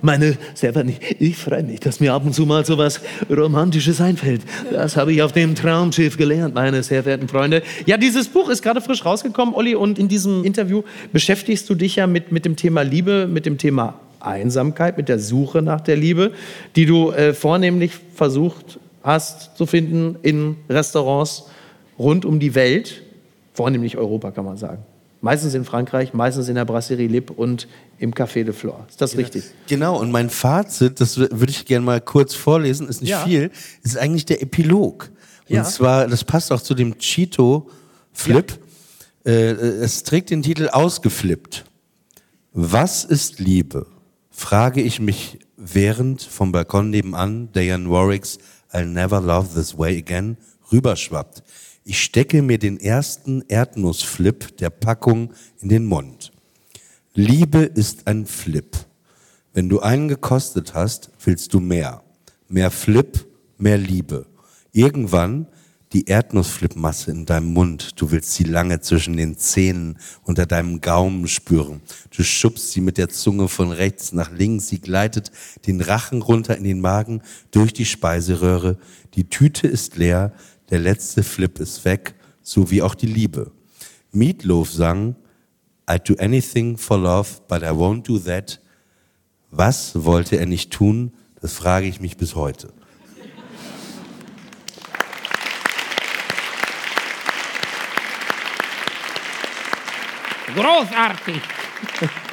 [0.01, 4.01] Meine sehr verehrten, ich freue mich, dass mir ab und zu mal so was Romantisches
[4.01, 4.43] einfällt.
[4.70, 7.62] Das habe ich auf dem Traumschiff gelernt, meine sehr verehrten Freunde.
[7.86, 10.82] Ja, dieses Buch ist gerade frisch rausgekommen, Olli, und in diesem Interview
[11.12, 15.18] beschäftigst du dich ja mit, mit dem Thema Liebe, mit dem Thema Einsamkeit, mit der
[15.18, 16.32] Suche nach der Liebe,
[16.76, 21.49] die du äh, vornehmlich versucht hast zu finden in Restaurants
[21.99, 23.03] rund um die Welt,
[23.53, 24.84] vornehmlich Europa, kann man sagen.
[25.22, 27.68] Meistens in Frankreich, meistens in der Brasserie Lip und
[27.98, 28.84] im Café de Flore.
[28.88, 29.44] Ist das richtig?
[29.68, 33.24] Genau, und mein Fazit, das würde ich gerne mal kurz vorlesen, ist nicht Ja.
[33.24, 33.50] viel,
[33.84, 35.10] ist eigentlich der Epilog.
[35.48, 35.64] Und Ja.
[35.64, 38.58] zwar, das passt auch zu dem Cheeto-Flip.
[39.24, 41.64] Äh, es trägt den Titel Ausgeflippt.
[42.52, 43.86] Was ist Liebe?
[44.30, 48.38] Frage ich mich während vom Balkon nebenan Diane Warwicks
[48.72, 50.36] I'll Never Love This Way Again
[50.72, 51.44] rüberschwappt.
[51.84, 56.30] Ich stecke mir den ersten Erdnussflip der Packung in den Mund.
[57.14, 58.76] Liebe ist ein Flip.
[59.52, 62.04] Wenn du einen gekostet hast, willst du mehr.
[62.48, 63.26] Mehr Flip,
[63.58, 64.26] mehr Liebe.
[64.72, 65.48] Irgendwann
[65.92, 68.00] die Erdnussflipmasse in deinem Mund.
[68.00, 71.82] Du willst sie lange zwischen den Zähnen unter deinem Gaumen spüren.
[72.16, 74.68] Du schubst sie mit der Zunge von rechts nach links.
[74.68, 75.30] Sie gleitet
[75.66, 78.78] den Rachen runter in den Magen durch die Speiseröhre.
[79.14, 80.32] Die Tüte ist leer.
[80.72, 82.14] Der letzte Flip ist weg.
[82.40, 83.52] So wie auch die Liebe.
[84.10, 85.16] Meatloaf sang,
[85.86, 88.58] I'd do anything for love, but I won't do that.
[89.50, 91.12] Was wollte er nicht tun?
[91.42, 92.72] Das frage ich mich bis heute.
[100.54, 101.42] Großartig.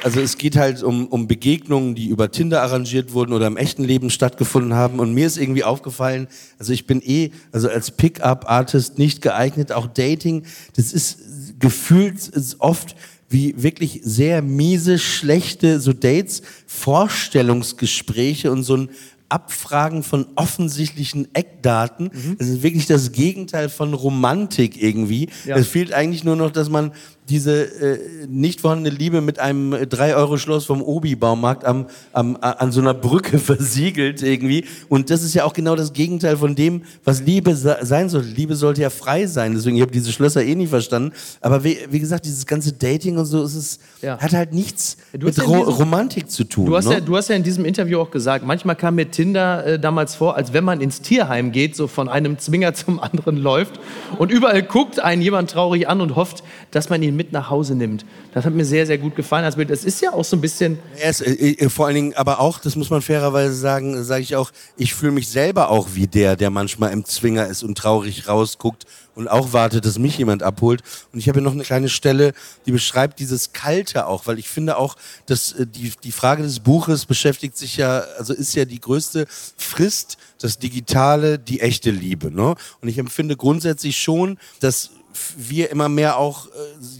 [0.02, 3.84] Also es geht halt um, um Begegnungen, die über Tinder arrangiert wurden oder im echten
[3.84, 4.98] Leben stattgefunden haben.
[4.98, 6.28] Und mir ist irgendwie aufgefallen,
[6.58, 10.44] also ich bin eh, also als Pickup-Artist nicht geeignet, auch Dating,
[10.76, 11.18] das ist
[11.58, 12.96] gefühlt ist oft
[13.28, 18.90] wie wirklich sehr miese, schlechte so Dates, Vorstellungsgespräche und so ein
[19.30, 22.10] Abfragen von offensichtlichen Eckdaten.
[22.38, 25.28] Das ist wirklich das Gegenteil von Romantik irgendwie.
[25.46, 25.56] Ja.
[25.56, 26.90] Es fehlt eigentlich nur noch, dass man
[27.30, 32.80] diese äh, nicht vorhandene Liebe mit einem 3-Euro-Schloss vom Obi-Baumarkt am, am, a- an so
[32.80, 34.64] einer Brücke versiegelt irgendwie.
[34.88, 38.28] Und das ist ja auch genau das Gegenteil von dem, was Liebe se- sein sollte.
[38.28, 39.54] Liebe sollte ja frei sein.
[39.54, 41.12] Deswegen, ich habe diese Schlösser eh nicht verstanden.
[41.40, 44.18] Aber wie, wie gesagt, dieses ganze Dating und so, es ist, Ja.
[44.18, 46.66] hat halt nichts mit ja Ro Romantik zu tun.
[46.66, 46.94] Du hast, ne?
[46.94, 50.14] ja, du hast ja in diesem Interview auch gesagt, manchmal kam mir Tinder äh, damals
[50.16, 53.78] vor, als wenn man ins Tierheim geht, so von einem Zwinger zum anderen läuft
[54.18, 57.74] und überall guckt einen jemand traurig an und hofft, dass man ihn mit nach Hause
[57.74, 58.06] nimmt.
[58.32, 59.68] Das hat mir sehr, sehr gut gefallen als Bild.
[59.68, 62.58] Das ist ja auch so ein bisschen, ist, äh, äh, vor allen Dingen, aber auch,
[62.60, 66.36] das muss man fairerweise sagen, sage ich auch, ich fühle mich selber auch wie der,
[66.36, 70.82] der manchmal im Zwinger ist und traurig rausguckt und auch wartet, dass mich jemand abholt.
[71.12, 72.32] Und ich habe hier noch eine kleine Stelle,
[72.64, 74.96] die beschreibt dieses Kalte auch, weil ich finde auch,
[75.26, 79.26] dass äh, die, die Frage des Buches beschäftigt sich ja, also ist ja die größte
[79.58, 82.30] Frist, das Digitale, die echte Liebe.
[82.30, 82.54] Ne?
[82.80, 84.90] Und ich empfinde grundsätzlich schon, dass
[85.36, 86.50] wir immer mehr auch, äh,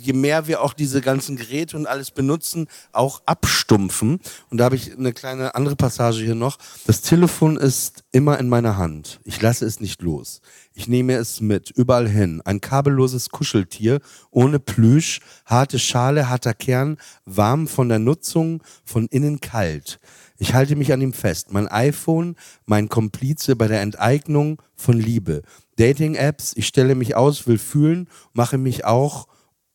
[0.00, 4.20] je mehr wir auch diese ganzen Geräte und alles benutzen, auch abstumpfen.
[4.50, 6.58] Und da habe ich eine kleine andere Passage hier noch.
[6.86, 9.20] Das Telefon ist immer in meiner Hand.
[9.24, 10.40] Ich lasse es nicht los.
[10.72, 12.40] Ich nehme es mit, überall hin.
[12.44, 14.00] Ein kabelloses Kuscheltier,
[14.30, 20.00] ohne Plüsch, harte Schale, harter Kern, warm von der Nutzung, von innen kalt.
[20.40, 21.52] Ich halte mich an ihm fest.
[21.52, 22.34] Mein iPhone,
[22.64, 25.42] mein Komplize bei der Enteignung von Liebe.
[25.76, 29.28] Dating-Apps, ich stelle mich aus, will fühlen, mache mich auch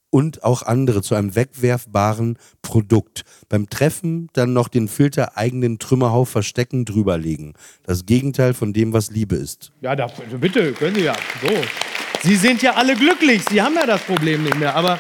[0.10, 3.26] und auch andere zu einem wegwerfbaren Produkt.
[3.48, 7.54] Beim Treffen dann noch den Filter eigenen Trümmerhaufen verstecken, drüberlegen.
[7.84, 9.72] Das Gegenteil von dem, was Liebe ist.
[9.82, 10.08] ja, da,
[10.42, 11.16] bitte, können Sie ja.
[11.44, 11.50] So.
[12.24, 15.00] Sie sind ja alle glücklich, Sie haben ja das Problem nicht mehr, aber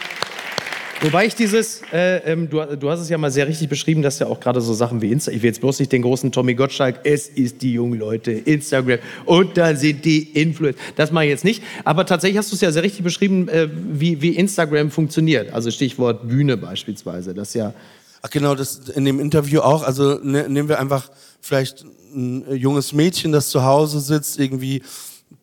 [1.02, 4.20] Wobei ich dieses, äh, ähm, du, du hast es ja mal sehr richtig beschrieben, dass
[4.20, 6.56] ja auch gerade so Sachen wie Insta, ich will jetzt bloß nicht den großen Tommy
[6.56, 10.80] Gottschalk, es ist die jungen Leute, Instagram und dann sind die Influencer.
[10.96, 11.62] Das mache ich jetzt nicht.
[11.84, 15.54] Aber tatsächlich hast du es ja sehr richtig beschrieben, äh, wie, wie Instagram funktioniert.
[15.54, 17.34] Also Stichwort Bühne beispielsweise.
[17.34, 17.74] Das ja.
[18.22, 19.84] Ach genau, das in dem Interview auch.
[19.84, 21.86] Also ne, nehmen wir einfach vielleicht
[22.16, 24.82] ein junges Mädchen, das zu Hause sitzt, irgendwie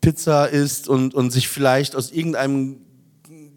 [0.01, 2.79] Pizza isst und, und sich vielleicht aus irgendeinem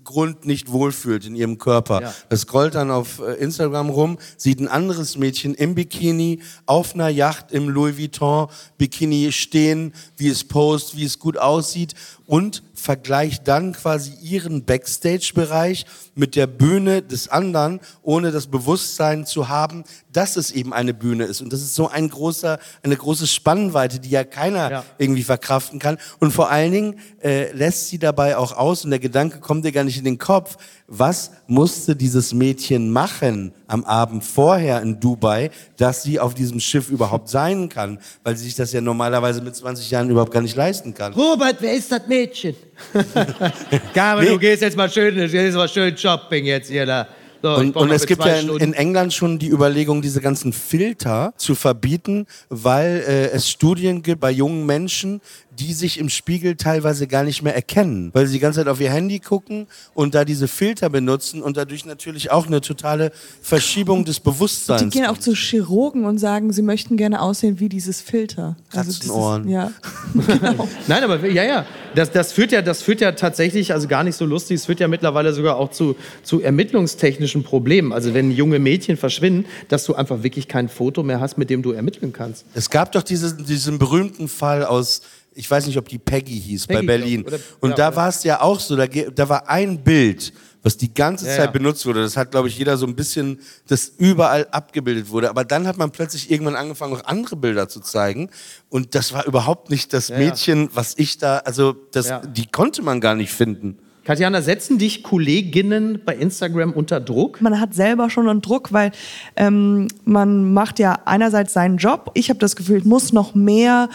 [0.06, 2.02] Grund nicht wohlfühlt in ihrem Körper.
[2.02, 2.16] Ja.
[2.30, 7.10] Das scrollt dann auf äh, Instagram rum, sieht ein anderes Mädchen im Bikini auf einer
[7.10, 8.48] Yacht im Louis Vuitton
[8.78, 11.94] Bikini stehen, wie es post, wie es gut aussieht
[12.26, 19.50] und vergleicht dann quasi ihren Backstage-Bereich mit der Bühne des anderen, ohne das Bewusstsein zu
[19.50, 21.42] haben, dass es eben eine Bühne ist.
[21.42, 24.86] Und das ist so ein großer, eine große Spannweite, die ja keiner ja.
[24.98, 25.98] irgendwie verkraften kann.
[26.20, 29.72] Und vor allen Dingen äh, lässt sie dabei auch aus, und der Gedanke kommt dir
[29.72, 30.58] gar nicht in den Kopf,
[30.88, 36.90] was musste dieses Mädchen machen am Abend vorher in Dubai, dass sie auf diesem Schiff
[36.90, 40.56] überhaupt sein kann, weil sie sich das ja normalerweise mit 20 Jahren überhaupt gar nicht
[40.56, 41.14] leisten kann.
[41.14, 42.56] Robert, wer ist das Mädchen?
[43.94, 44.30] Gabe, nee.
[44.30, 47.08] du gehst jetzt mal schön, du gehst mal schön shopping jetzt hier da.
[47.46, 51.32] So, und, und es gibt ja in, in, England schon die Überlegung, diese ganzen Filter
[51.38, 55.22] zu verbieten, weil äh, es Studien gibt bei jungen Menschen,
[55.60, 58.82] die sich im Spiegel teilweise gar nicht mehr erkennen, weil sie die ganze Zeit auf
[58.82, 64.06] ihr Handy gucken und da diese Filter benutzen und dadurch natürlich auch eine totale Verschiebung
[64.06, 64.82] des Bewusstseins.
[64.82, 68.58] Die gehen auch zu Chirurgen und sagen, sie möchten gerne aussehen wie dieses Filter.
[68.72, 69.54] Katzenohren.
[69.54, 69.72] Also
[70.14, 70.38] dieses, ja.
[70.52, 70.68] genau.
[70.88, 74.16] Nein, aber ja, ja, das, das, führt ja, das führt ja tatsächlich, also gar nicht
[74.16, 77.94] so lustig, es führt ja mittlerweile sogar auch zu, zu ermittlungstechnischen Problemen.
[77.94, 81.62] Also wenn junge Mädchen verschwinden, dass du einfach wirklich kein Foto mehr hast, mit dem
[81.62, 82.46] du ermitteln kannst.
[82.54, 85.02] Es gab doch diesen, diesen berühmten Fall aus
[85.36, 87.24] ich weiß nicht, ob die Peggy hieß Peggy, bei Berlin.
[87.26, 90.34] Oder, und ja, da war es ja auch so, da, da, war ein Bild,
[90.64, 91.52] was die ganze ja, Zeit ja.
[91.52, 92.02] benutzt wurde.
[92.02, 95.30] Das hat, glaube ich, jeder so ein bisschen, das überall abgebildet wurde.
[95.30, 98.30] Aber dann hat man plötzlich irgendwann angefangen, auch andere Bilder zu zeigen.
[98.70, 103.02] Und das war überhaupt nicht das Mädchen, was ich da, also das, die konnte man
[103.02, 103.78] gar nicht finden.
[104.06, 107.42] Katjana, setzen dich Kolleginnen bei Instagram unter Druck?
[107.42, 108.92] Man hat selber schon einen Druck, weil
[109.36, 112.12] ähm, man macht ja einerseits seinen Job.
[112.14, 113.90] Ich habe das Gefühl, ich muss noch mehr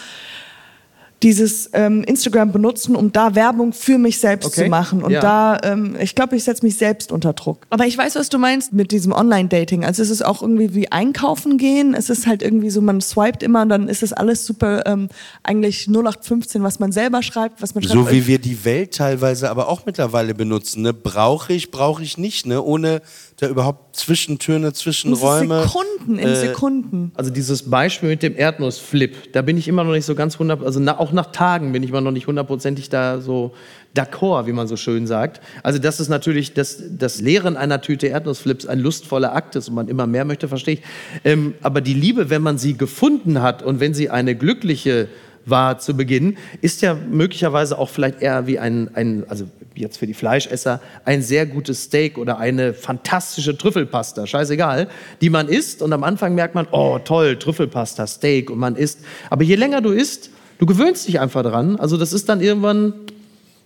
[1.23, 4.65] dieses ähm, Instagram benutzen, um da Werbung für mich selbst okay.
[4.65, 5.03] zu machen.
[5.03, 5.21] Und ja.
[5.21, 7.67] da, ähm, ich glaube, ich setze mich selbst unter Druck.
[7.69, 9.85] Aber ich weiß, was du meinst mit diesem Online-Dating.
[9.85, 11.93] Also es ist auch irgendwie wie einkaufen gehen.
[11.93, 15.09] Es ist halt irgendwie so, man swiped immer und dann ist das alles super, ähm,
[15.43, 17.95] eigentlich 0815, was man selber schreibt, was man schreibt.
[17.95, 20.83] So wie wir die Welt teilweise aber auch mittlerweile benutzen.
[20.83, 20.95] Ne?
[20.95, 22.47] Brauche ich, brauche ich nicht.
[22.47, 22.63] Ne?
[22.63, 23.03] Ohne
[23.41, 25.63] da überhaupt Zwischentöne, Zwischenräume.
[25.63, 27.13] Sekunden, in äh, Sekunden.
[27.15, 30.63] Also dieses Beispiel mit dem Erdnussflip, da bin ich immer noch nicht so ganz hundert,
[30.63, 33.53] also na, auch nach Tagen bin ich immer noch nicht hundertprozentig da so
[33.97, 35.41] d'accord, wie man so schön sagt.
[35.63, 39.75] Also das ist natürlich das, das Leeren einer Tüte Erdnussflips ein lustvoller Akt ist und
[39.75, 40.83] man immer mehr möchte, verstehe ich.
[41.25, 45.09] Ähm, aber die Liebe, wenn man sie gefunden hat und wenn sie eine glückliche
[45.47, 49.47] war zu Beginn, ist ja möglicherweise auch vielleicht eher wie ein, ein, also
[49.81, 54.89] jetzt für die Fleischesser, ein sehr gutes Steak oder eine fantastische Trüffelpasta, scheißegal,
[55.21, 59.01] die man isst und am Anfang merkt man, oh toll, Trüffelpasta, Steak und man isst.
[59.31, 61.77] Aber je länger du isst, du gewöhnst dich einfach dran.
[61.77, 62.93] Also das ist dann irgendwann,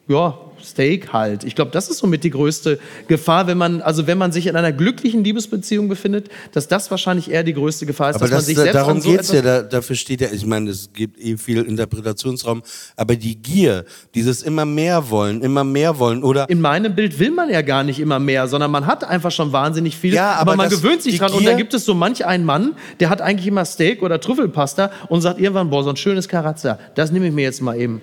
[0.08, 1.44] ja, Steak halt.
[1.44, 4.56] Ich glaube, das ist somit die größte Gefahr, wenn man, also wenn man sich in
[4.56, 8.38] einer glücklichen Liebesbeziehung befindet, dass das wahrscheinlich eher die größte Gefahr ist, aber dass das,
[8.38, 11.20] man sich selbst darum so geht's ja, da, dafür steht ja, ich meine, es gibt
[11.20, 12.62] eh viel Interpretationsraum,
[12.96, 13.84] aber die Gier,
[14.14, 17.84] dieses immer mehr wollen, immer mehr wollen oder in meinem Bild will man ja gar
[17.84, 20.80] nicht immer mehr, sondern man hat einfach schon wahnsinnig viel, ja, aber, aber man das,
[20.80, 23.46] gewöhnt sich dran Gier, und da gibt es so manch einen Mann, der hat eigentlich
[23.46, 27.32] immer Steak oder Trüffelpasta und sagt irgendwann, boah, so ein schönes Karazza, das nehme ich
[27.32, 28.00] mir jetzt mal eben.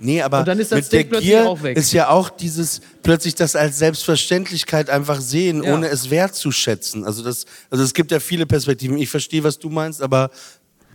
[0.00, 3.34] Nee, aber und dann ist das mit Steak der Gier ist ja auch dieses plötzlich
[3.34, 5.74] das als Selbstverständlichkeit einfach sehen, ja.
[5.74, 7.04] ohne es wertzuschätzen.
[7.04, 8.98] Also das, also es gibt ja viele Perspektiven.
[8.98, 10.30] Ich verstehe, was du meinst, aber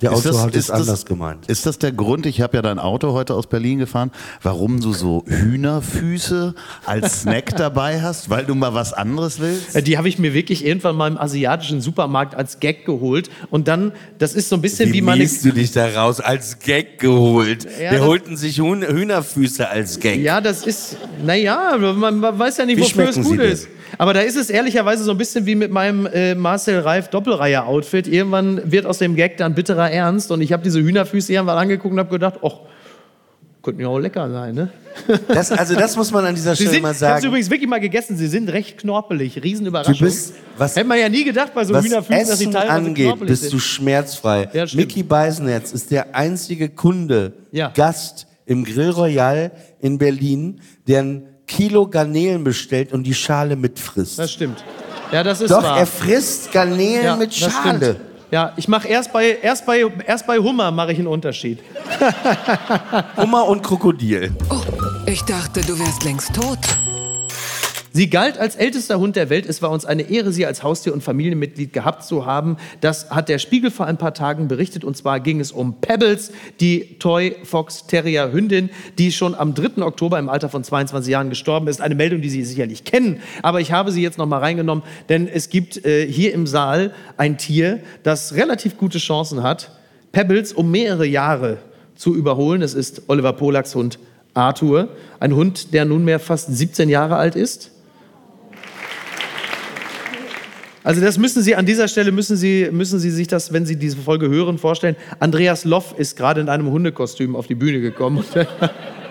[0.04, 1.45] der ist, das, ist, ist anders das, gemeint.
[1.47, 4.93] Ist das der Grund, ich habe ja dein Auto heute aus Berlin gefahren, warum du
[4.93, 6.54] so Hühnerfüße
[6.86, 9.76] als Snack dabei hast, weil du mal was anderes willst?
[9.76, 13.68] Äh, die habe ich mir wirklich irgendwann mal im asiatischen Supermarkt als Gag geholt und
[13.68, 15.26] dann, das ist so ein bisschen wie, wie meine...
[15.26, 17.66] du dich da raus als Gag geholt?
[17.82, 20.22] Ja, Wir holten sich Hühnerfüße als Gag.
[20.22, 23.68] Ja, das ist, naja, man, man weiß ja nicht, wofür es gut ist.
[23.98, 28.08] Aber da ist es ehrlicherweise so ein bisschen wie mit meinem äh, Marcel Reif Doppelreihe-Outfit.
[28.08, 31.94] Irgendwann wird aus dem Gag dann bitterer Ernst und ich habe diese Hühnerfüße irgendwann angeguckt
[31.94, 32.60] und habe gedacht, ach,
[33.64, 34.70] könnten ja auch lecker sein, ne?
[35.28, 37.14] Das, also das muss man an dieser Stelle sind, mal sagen.
[37.14, 38.18] Ich habe übrigens wirklich mal gegessen.
[38.18, 39.96] Sie sind recht knorpelig, Riesenüberraschung.
[39.96, 42.50] Du bist, was, Hätte man ja nie gedacht bei so was Hühnerfüßen, Essen dass sie
[42.52, 43.54] teilweise angeht, bist sind.
[43.54, 44.50] du schmerzfrei.
[44.54, 47.72] Ja, Mickey Beisenherz ist der einzige Kunde, ja.
[47.74, 54.20] Gast im Grill Royal in Berlin, der ein Kilo Garnelen bestellt und die Schale mitfrisst.
[54.20, 54.64] Das stimmt.
[55.12, 55.78] Ja, das ist Doch, wahr.
[55.78, 57.78] er frisst Garnelen ja, mit das Schale.
[57.78, 58.00] stimmt.
[58.32, 61.60] Ja, ich mache erst bei, erst bei, erst bei Hummer mache ich einen Unterschied.
[63.18, 64.32] Hummer und Krokodil.
[64.50, 64.56] Oh,
[65.06, 66.58] ich dachte, du wärst längst tot.
[67.96, 69.46] Sie galt als ältester Hund der Welt.
[69.46, 72.58] Es war uns eine Ehre, sie als Haustier- und Familienmitglied gehabt zu haben.
[72.82, 74.84] Das hat der Spiegel vor ein paar Tagen berichtet.
[74.84, 79.84] Und zwar ging es um Pebbles, die Toy Fox Terrier Hündin, die schon am 3.
[79.84, 81.82] Oktober im Alter von 22 Jahren gestorben ist.
[81.82, 83.22] Eine Meldung, die Sie sicherlich kennen.
[83.44, 86.96] Aber ich habe sie jetzt noch mal reingenommen, denn es gibt äh, hier im Saal
[87.18, 89.70] ein Tier, das relativ gute Chancen hat,
[90.12, 91.60] Pebbles um mehrere Jahre
[91.94, 92.64] zu überholen.
[92.64, 94.00] Es ist Oliver Polaks Hund
[94.34, 94.89] Arthur,
[95.20, 97.70] ein Hund, der nunmehr fast 17 Jahre alt ist.
[100.84, 103.78] Also das müssen Sie an dieser Stelle müssen Sie müssen Sie sich das, wenn Sie
[103.78, 104.96] diese Folge hören, vorstellen.
[105.20, 108.24] Andreas Loff ist gerade in einem Hundekostüm auf die Bühne gekommen.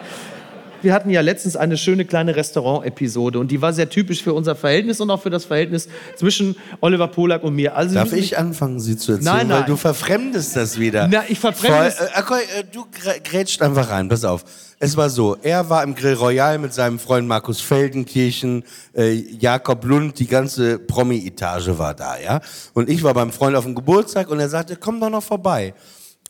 [0.83, 4.55] Wir hatten ja letztens eine schöne kleine Restaurant-Episode und die war sehr typisch für unser
[4.57, 7.77] Verhältnis und auch für das Verhältnis zwischen Oliver Polak und mir.
[7.77, 9.25] Also Darf ich anfangen, sie zu erzählen?
[9.37, 9.67] Nein, Weil nein.
[9.69, 11.09] du verfremdest das wieder.
[11.11, 14.45] Na, ich verfremde es- äh, okay, äh, du grä- grätscht einfach rein, pass auf.
[14.79, 18.65] Es war so, er war im Grill Royal mit seinem Freund Markus Feldenkirchen,
[18.97, 22.41] äh, Jakob Lund, die ganze Promi-Etage war da, ja.
[22.75, 25.75] Und ich war beim Freund auf dem Geburtstag und er sagte, komm doch noch vorbei.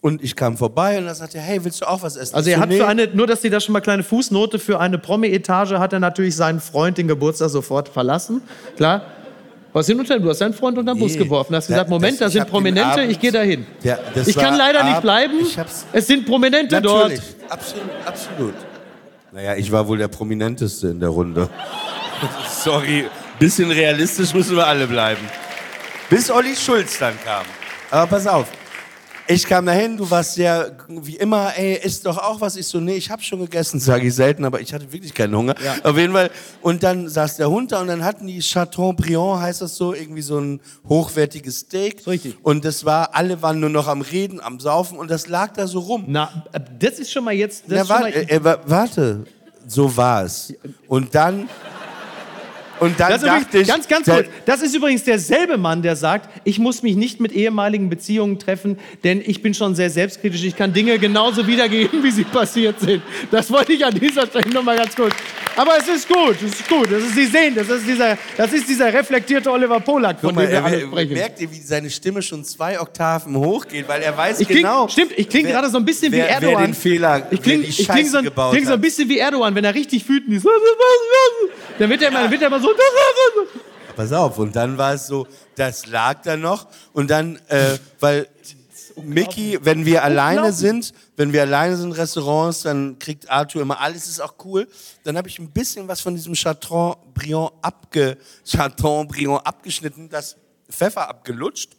[0.03, 2.35] Und ich kam vorbei und er sagte, hey, willst du auch was essen?
[2.35, 2.77] Also er so, hat nee.
[2.77, 6.01] für eine, nur dass Sie da schon mal kleine Fußnote, für eine Promi-Etage hat er
[6.01, 8.43] natürlich seinen Freund den Geburtstag sofort verlassen.
[8.77, 9.03] Klar.
[9.73, 10.19] Was hin und her?
[10.19, 11.55] Du hast deinen Freund unter den Bus Nee, geworfen.
[11.55, 13.65] hast da- gesagt, Moment, das- da sind Prominente, Abend- ich gehe dahin.
[13.83, 13.97] Ja,
[14.27, 15.35] ich kann leider nicht Ab- bleiben.
[15.93, 17.53] Es sind Prominente Natürlich, dort.
[17.53, 18.55] absolut, absolut.
[19.31, 21.49] Naja, ich war wohl der Prominenteste in der Runde.
[22.65, 23.07] Sorry,
[23.39, 25.23] bisschen realistisch müssen wir alle bleiben.
[26.11, 27.45] Bis Olli Schulz dann kam.
[27.91, 28.47] Aber pass auf,
[29.35, 32.57] ich kam dahin, du warst sehr, wie immer, ey, isst doch auch was.
[32.57, 35.37] Ich so, nee, ich hab schon gegessen, sage ich selten, aber ich hatte wirklich keinen
[35.37, 35.55] Hunger.
[35.83, 36.31] Auf jeden Fall.
[36.61, 40.23] Und dann saß der Hund da und dann hatten die Chateaubriand, heißt das so, irgendwie
[40.23, 42.07] so ein hochwertiges Steak.
[42.07, 42.37] Richtig.
[42.43, 45.67] Und das war, alle waren nur noch am Reden, am Saufen und das lag da
[45.67, 46.05] so rum.
[46.09, 47.65] Na, äh, das ist schon mal jetzt.
[47.67, 49.25] Na, ist schon wa mal, äh, wa- warte,
[49.67, 50.53] so war es.
[50.89, 51.49] Und dann,
[52.83, 54.27] und dann das ist dachte ich, ganz, ganz kurz.
[54.45, 58.79] Das ist übrigens derselbe Mann, der sagt, ich muss mich nicht mit ehemaligen Beziehungen treffen,
[59.05, 60.43] denn ich bin schon sehr selbstkritisch.
[60.43, 63.03] Ich kann Dinge genauso wiedergeben, wie sie passiert sind.
[63.31, 65.15] Das wollte ich an dieser Stelle noch mal ganz kurz.
[65.57, 66.91] Aber es ist gut, es ist gut.
[66.91, 70.47] Das ist, Sie sehen, das ist dieser, das ist dieser reflektierte Oliver Polak, von mal,
[70.47, 71.13] dem wir alle sprechen.
[71.13, 74.89] merkt ihr, wie seine Stimme schon zwei Oktaven hochgeht, weil er weiß Ich kling, genau.
[74.89, 76.59] stimmt, ich klinge gerade so ein bisschen wer, wie Erdogan.
[76.59, 79.75] Wer den Fehler, ich klinge kling so, kling so ein bisschen wie Erdogan, wenn er
[79.75, 80.47] richtig wütend ist.
[81.79, 82.72] Dann wird er immer, wird er immer so.
[83.97, 88.27] Pass auf, und dann war es so, das lag da noch und dann, äh, weil
[88.97, 93.81] Mickey, wenn wir alleine sind, wenn wir alleine sind in Restaurants, dann kriegt Arthur immer
[93.81, 94.69] alles, ist auch cool.
[95.05, 100.37] Dann habe ich ein bisschen was von diesem Chateaubriand, abge, Chateaubriand abgeschnitten, das
[100.71, 101.71] Pfeffer abgelutscht.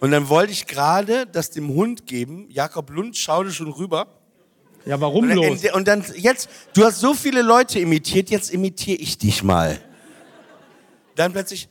[0.00, 2.46] Und dann wollte ich gerade das dem Hund geben.
[2.50, 4.08] Jakob Lund schaute schon rüber.
[4.84, 5.60] Ja, warum Und, los?
[5.72, 9.80] und dann jetzt, du hast so viele Leute imitiert, jetzt imitiere ich dich mal.
[11.14, 11.68] Dann plötzlich,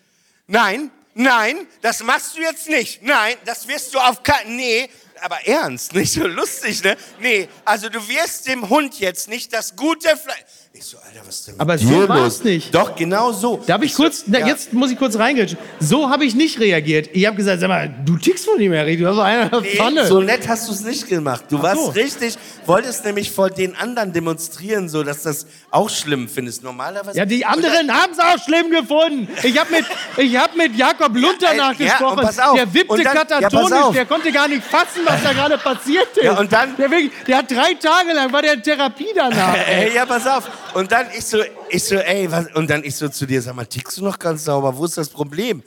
[0.47, 3.03] nein, nein, das machst du jetzt nicht.
[3.03, 4.89] Nein, das wirst du auf keinen, nee,
[5.21, 6.95] aber ernst, nicht so lustig, ne?
[7.19, 10.60] Nee, also du wirst dem Hund jetzt nicht das gute Fleisch.
[10.83, 12.43] Ich so, Alter, was denn Aber so war's los?
[12.43, 12.73] nicht.
[12.73, 13.61] Doch, genau so.
[13.67, 14.47] Darf ich so, kurz, na, ja.
[14.47, 15.55] jetzt muss ich kurz reingehen.
[15.79, 17.07] So habe ich nicht reagiert.
[17.13, 19.75] Ich habe gesagt, sag mal, du tickst von ihm, Harry, du hast so eine Nee,
[19.75, 20.07] Pfanne.
[20.07, 21.45] so nett hast du es nicht gemacht.
[21.49, 21.91] Du warst so.
[21.91, 26.63] richtig, wolltest nämlich vor den anderen demonstrieren, so dass das auch schlimm findest.
[26.63, 27.15] Normalerweise.
[27.15, 29.27] ja, die anderen haben es auch schlimm gefunden.
[29.43, 29.85] Ich habe mit,
[30.17, 32.17] ich hab mit Jakob Lund Ja, danach äh, ja, gesprochen.
[32.19, 32.55] und pass auf.
[32.55, 33.93] Der wippte dann- ja, katatonisch, auf.
[33.93, 36.23] der konnte gar nicht fassen, was da gerade passiert ist.
[36.23, 39.55] Ja, und dann- Der, wirklich, der hat drei Tage lang, war der in Therapie danach.
[39.67, 40.49] Ey, ja, pass auf.
[40.73, 42.47] Und dann ich so, ich so, ey, was?
[42.53, 44.77] Und dann ich so zu dir, sag mal, tickst du noch ganz sauber?
[44.77, 45.63] Wo ist das Problem?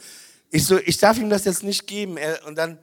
[0.50, 2.16] Ich so, ich darf ihm das jetzt nicht geben.
[2.46, 2.78] Und dann,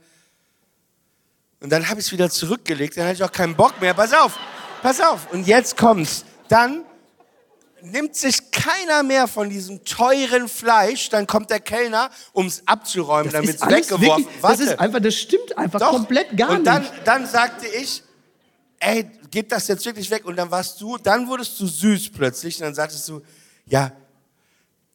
[1.59, 2.97] und dann habe ich es wieder zurückgelegt.
[2.97, 3.93] Dann hatte ich auch keinen Bock mehr.
[3.93, 4.37] Pass auf,
[4.81, 5.31] pass auf.
[5.31, 6.25] Und jetzt kommt's.
[6.47, 6.83] Dann
[7.81, 11.09] nimmt sich keiner mehr von diesem teuren Fleisch.
[11.09, 15.15] Dann kommt der Kellner, um es abzuräumen, damit es weggeworfen wirklich, das ist einfach, das
[15.15, 15.91] stimmt einfach Doch.
[15.91, 16.93] komplett gar und dann, nicht.
[17.05, 18.03] dann sagte ich,
[18.81, 20.25] ey, gib das jetzt wirklich weg.
[20.25, 22.57] Und dann warst du, dann wurdest du süß plötzlich.
[22.57, 23.21] Und dann sagtest du,
[23.65, 23.91] ja,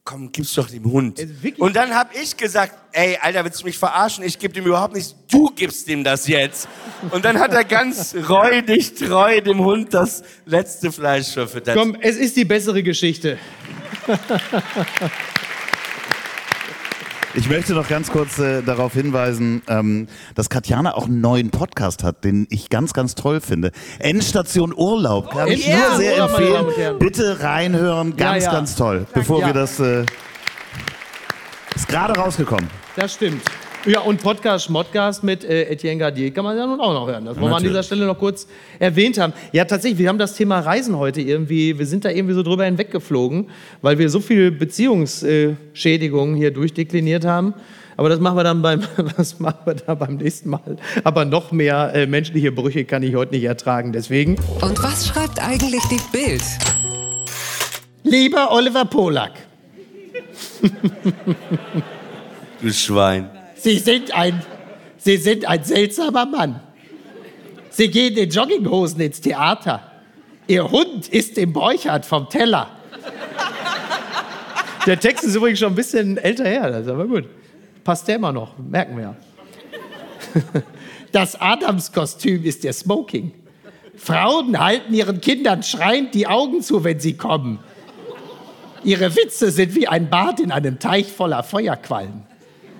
[0.04, 1.20] komm, gib's doch dem Hund.
[1.58, 4.24] Und dann hab ich gesagt, ey, Alter, willst du mich verarschen?
[4.24, 5.14] Ich geb dem überhaupt nichts.
[5.28, 6.68] Du gibst ihm das jetzt.
[7.10, 11.76] Und dann hat er ganz räudig treu dem Hund das letzte Fleisch verfüttert.
[11.76, 13.38] Komm, es ist die bessere Geschichte.
[17.36, 22.02] Ich möchte noch ganz kurz äh, darauf hinweisen, ähm, dass Katjana auch einen neuen Podcast
[22.02, 23.72] hat, den ich ganz, ganz toll finde.
[23.98, 25.32] Endstation Urlaub.
[25.32, 26.98] Kann ich Endstation nur sehr Urlaub, empfehlen.
[26.98, 28.16] Bitte reinhören.
[28.16, 28.56] Ganz, Ja, ja.
[28.56, 29.06] ganz toll.
[29.12, 29.78] Bevor wir das.
[29.78, 30.06] Äh,
[31.74, 32.70] ist gerade rausgekommen.
[32.96, 33.42] Das stimmt.
[33.86, 37.24] Ja, und Podcast Schmodcast mit äh, Etienne Gardier kann man ja nun auch noch hören.
[37.24, 38.48] Das wollen wir an dieser Stelle noch kurz
[38.80, 39.32] erwähnt haben.
[39.52, 42.64] Ja, tatsächlich, wir haben das Thema Reisen heute irgendwie, wir sind da irgendwie so drüber
[42.64, 43.48] hinweggeflogen,
[43.82, 47.54] weil wir so viel Beziehungsschädigungen hier durchdekliniert haben.
[47.96, 48.82] Aber das machen wir dann beim,
[49.16, 50.76] das machen wir da beim nächsten Mal.
[51.04, 53.92] Aber noch mehr äh, menschliche Brüche kann ich heute nicht ertragen.
[53.92, 54.34] Deswegen.
[54.62, 56.42] Und was schreibt eigentlich die Bild?
[58.02, 59.32] Lieber Oliver Polak,
[62.60, 63.35] Du Schwein.
[63.66, 64.44] Sie sind ein,
[64.96, 66.60] Sie sind ein seltsamer Mann.
[67.68, 69.90] Sie gehen in Jogginghosen ins Theater.
[70.46, 72.70] Ihr Hund ist im Borchardt vom Teller.
[74.86, 77.24] Der Text ist übrigens schon ein bisschen älter her, das ist aber gut.
[77.82, 80.62] Passt der immer noch, merken wir ja.
[81.10, 83.32] Das Adamskostüm ist ihr Smoking.
[83.96, 87.58] Frauen halten ihren Kindern schreiend die Augen zu, wenn sie kommen.
[88.84, 92.35] Ihre Witze sind wie ein Bad in einem Teich voller Feuerquallen.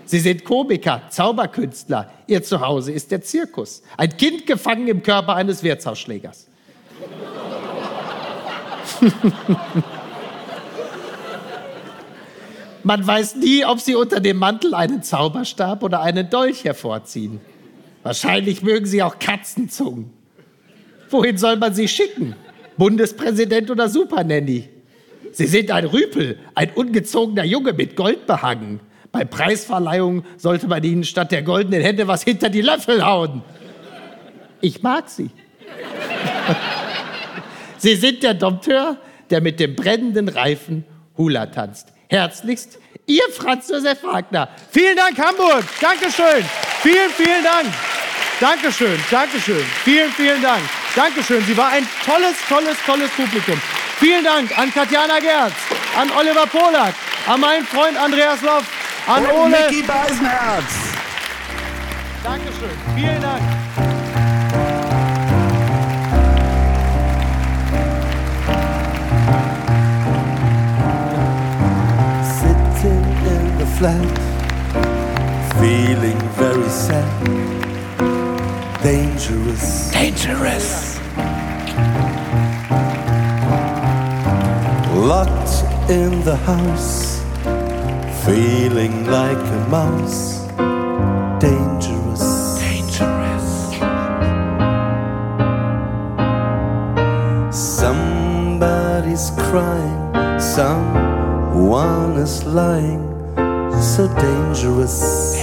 [0.07, 2.11] Sie sind Komiker, Zauberkünstler.
[2.27, 3.83] Ihr Zuhause ist der Zirkus.
[3.97, 6.47] Ein Kind gefangen im Körper eines Wirtshausschlägers.
[12.85, 17.41] Man weiß nie, ob sie unter dem Mantel einen Zauberstab oder einen Dolch hervorziehen.
[18.05, 20.13] Wahrscheinlich mögen sie auch Katzenzungen.
[21.11, 22.37] Wohin soll man sie schicken?
[22.77, 24.69] Bundespräsident oder Supernanny?
[25.33, 28.79] Sie sind ein Rüpel, ein ungezogener Junge mit Gold behangen.
[29.17, 33.43] Bei Preisverleihungen sollte man ihnen statt der goldenen Hände was hinter die Löffel hauen.
[34.61, 35.31] Ich mag sie.
[37.79, 38.99] sie sind der Dompteur,
[39.31, 40.85] der mit dem brennenden Reifen
[41.17, 41.95] Hula tanzt.
[42.09, 44.51] Herzlichst, Ihr Franz Josef Wagner.
[44.71, 45.64] Vielen Dank, Hamburg.
[45.81, 46.45] Dankeschön.
[46.83, 47.73] Vielen, vielen Dank.
[48.39, 49.64] Dankeschön, Dankeschön.
[49.83, 50.61] Vielen, vielen Dank.
[50.95, 51.43] Dankeschön.
[51.47, 53.59] Sie war ein tolles, tolles, tolles Publikum.
[53.99, 55.55] Vielen Dank an Katjana Gerz,
[55.99, 56.95] an Oliver Polak,
[57.27, 58.67] an meinen Freund Andreas Loff,
[59.07, 59.51] an Und Ole.
[59.51, 60.73] Mickey Beisenherz.
[62.25, 62.71] Dankeschön.
[62.95, 63.43] Vielen Dank.
[72.41, 73.05] Sitting
[73.35, 74.19] in the flat,
[75.61, 77.05] feeling very sad.
[78.83, 79.91] Dangerous.
[79.93, 80.99] Dangerous.
[84.95, 87.06] Locked in the house,
[88.27, 90.43] feeling like a mouse.
[91.39, 92.59] Dangerous.
[92.59, 93.49] Dangerous.
[97.57, 103.05] Somebody's crying, someone is lying.
[103.81, 105.36] So dangerous.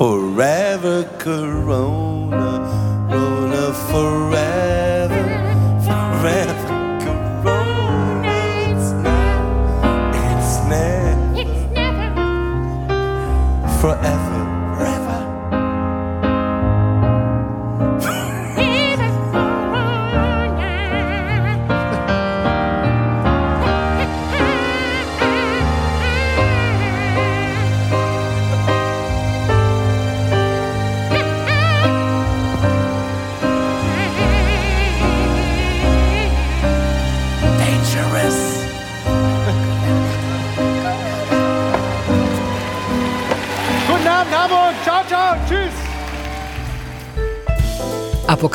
[0.00, 2.79] Forever Corona,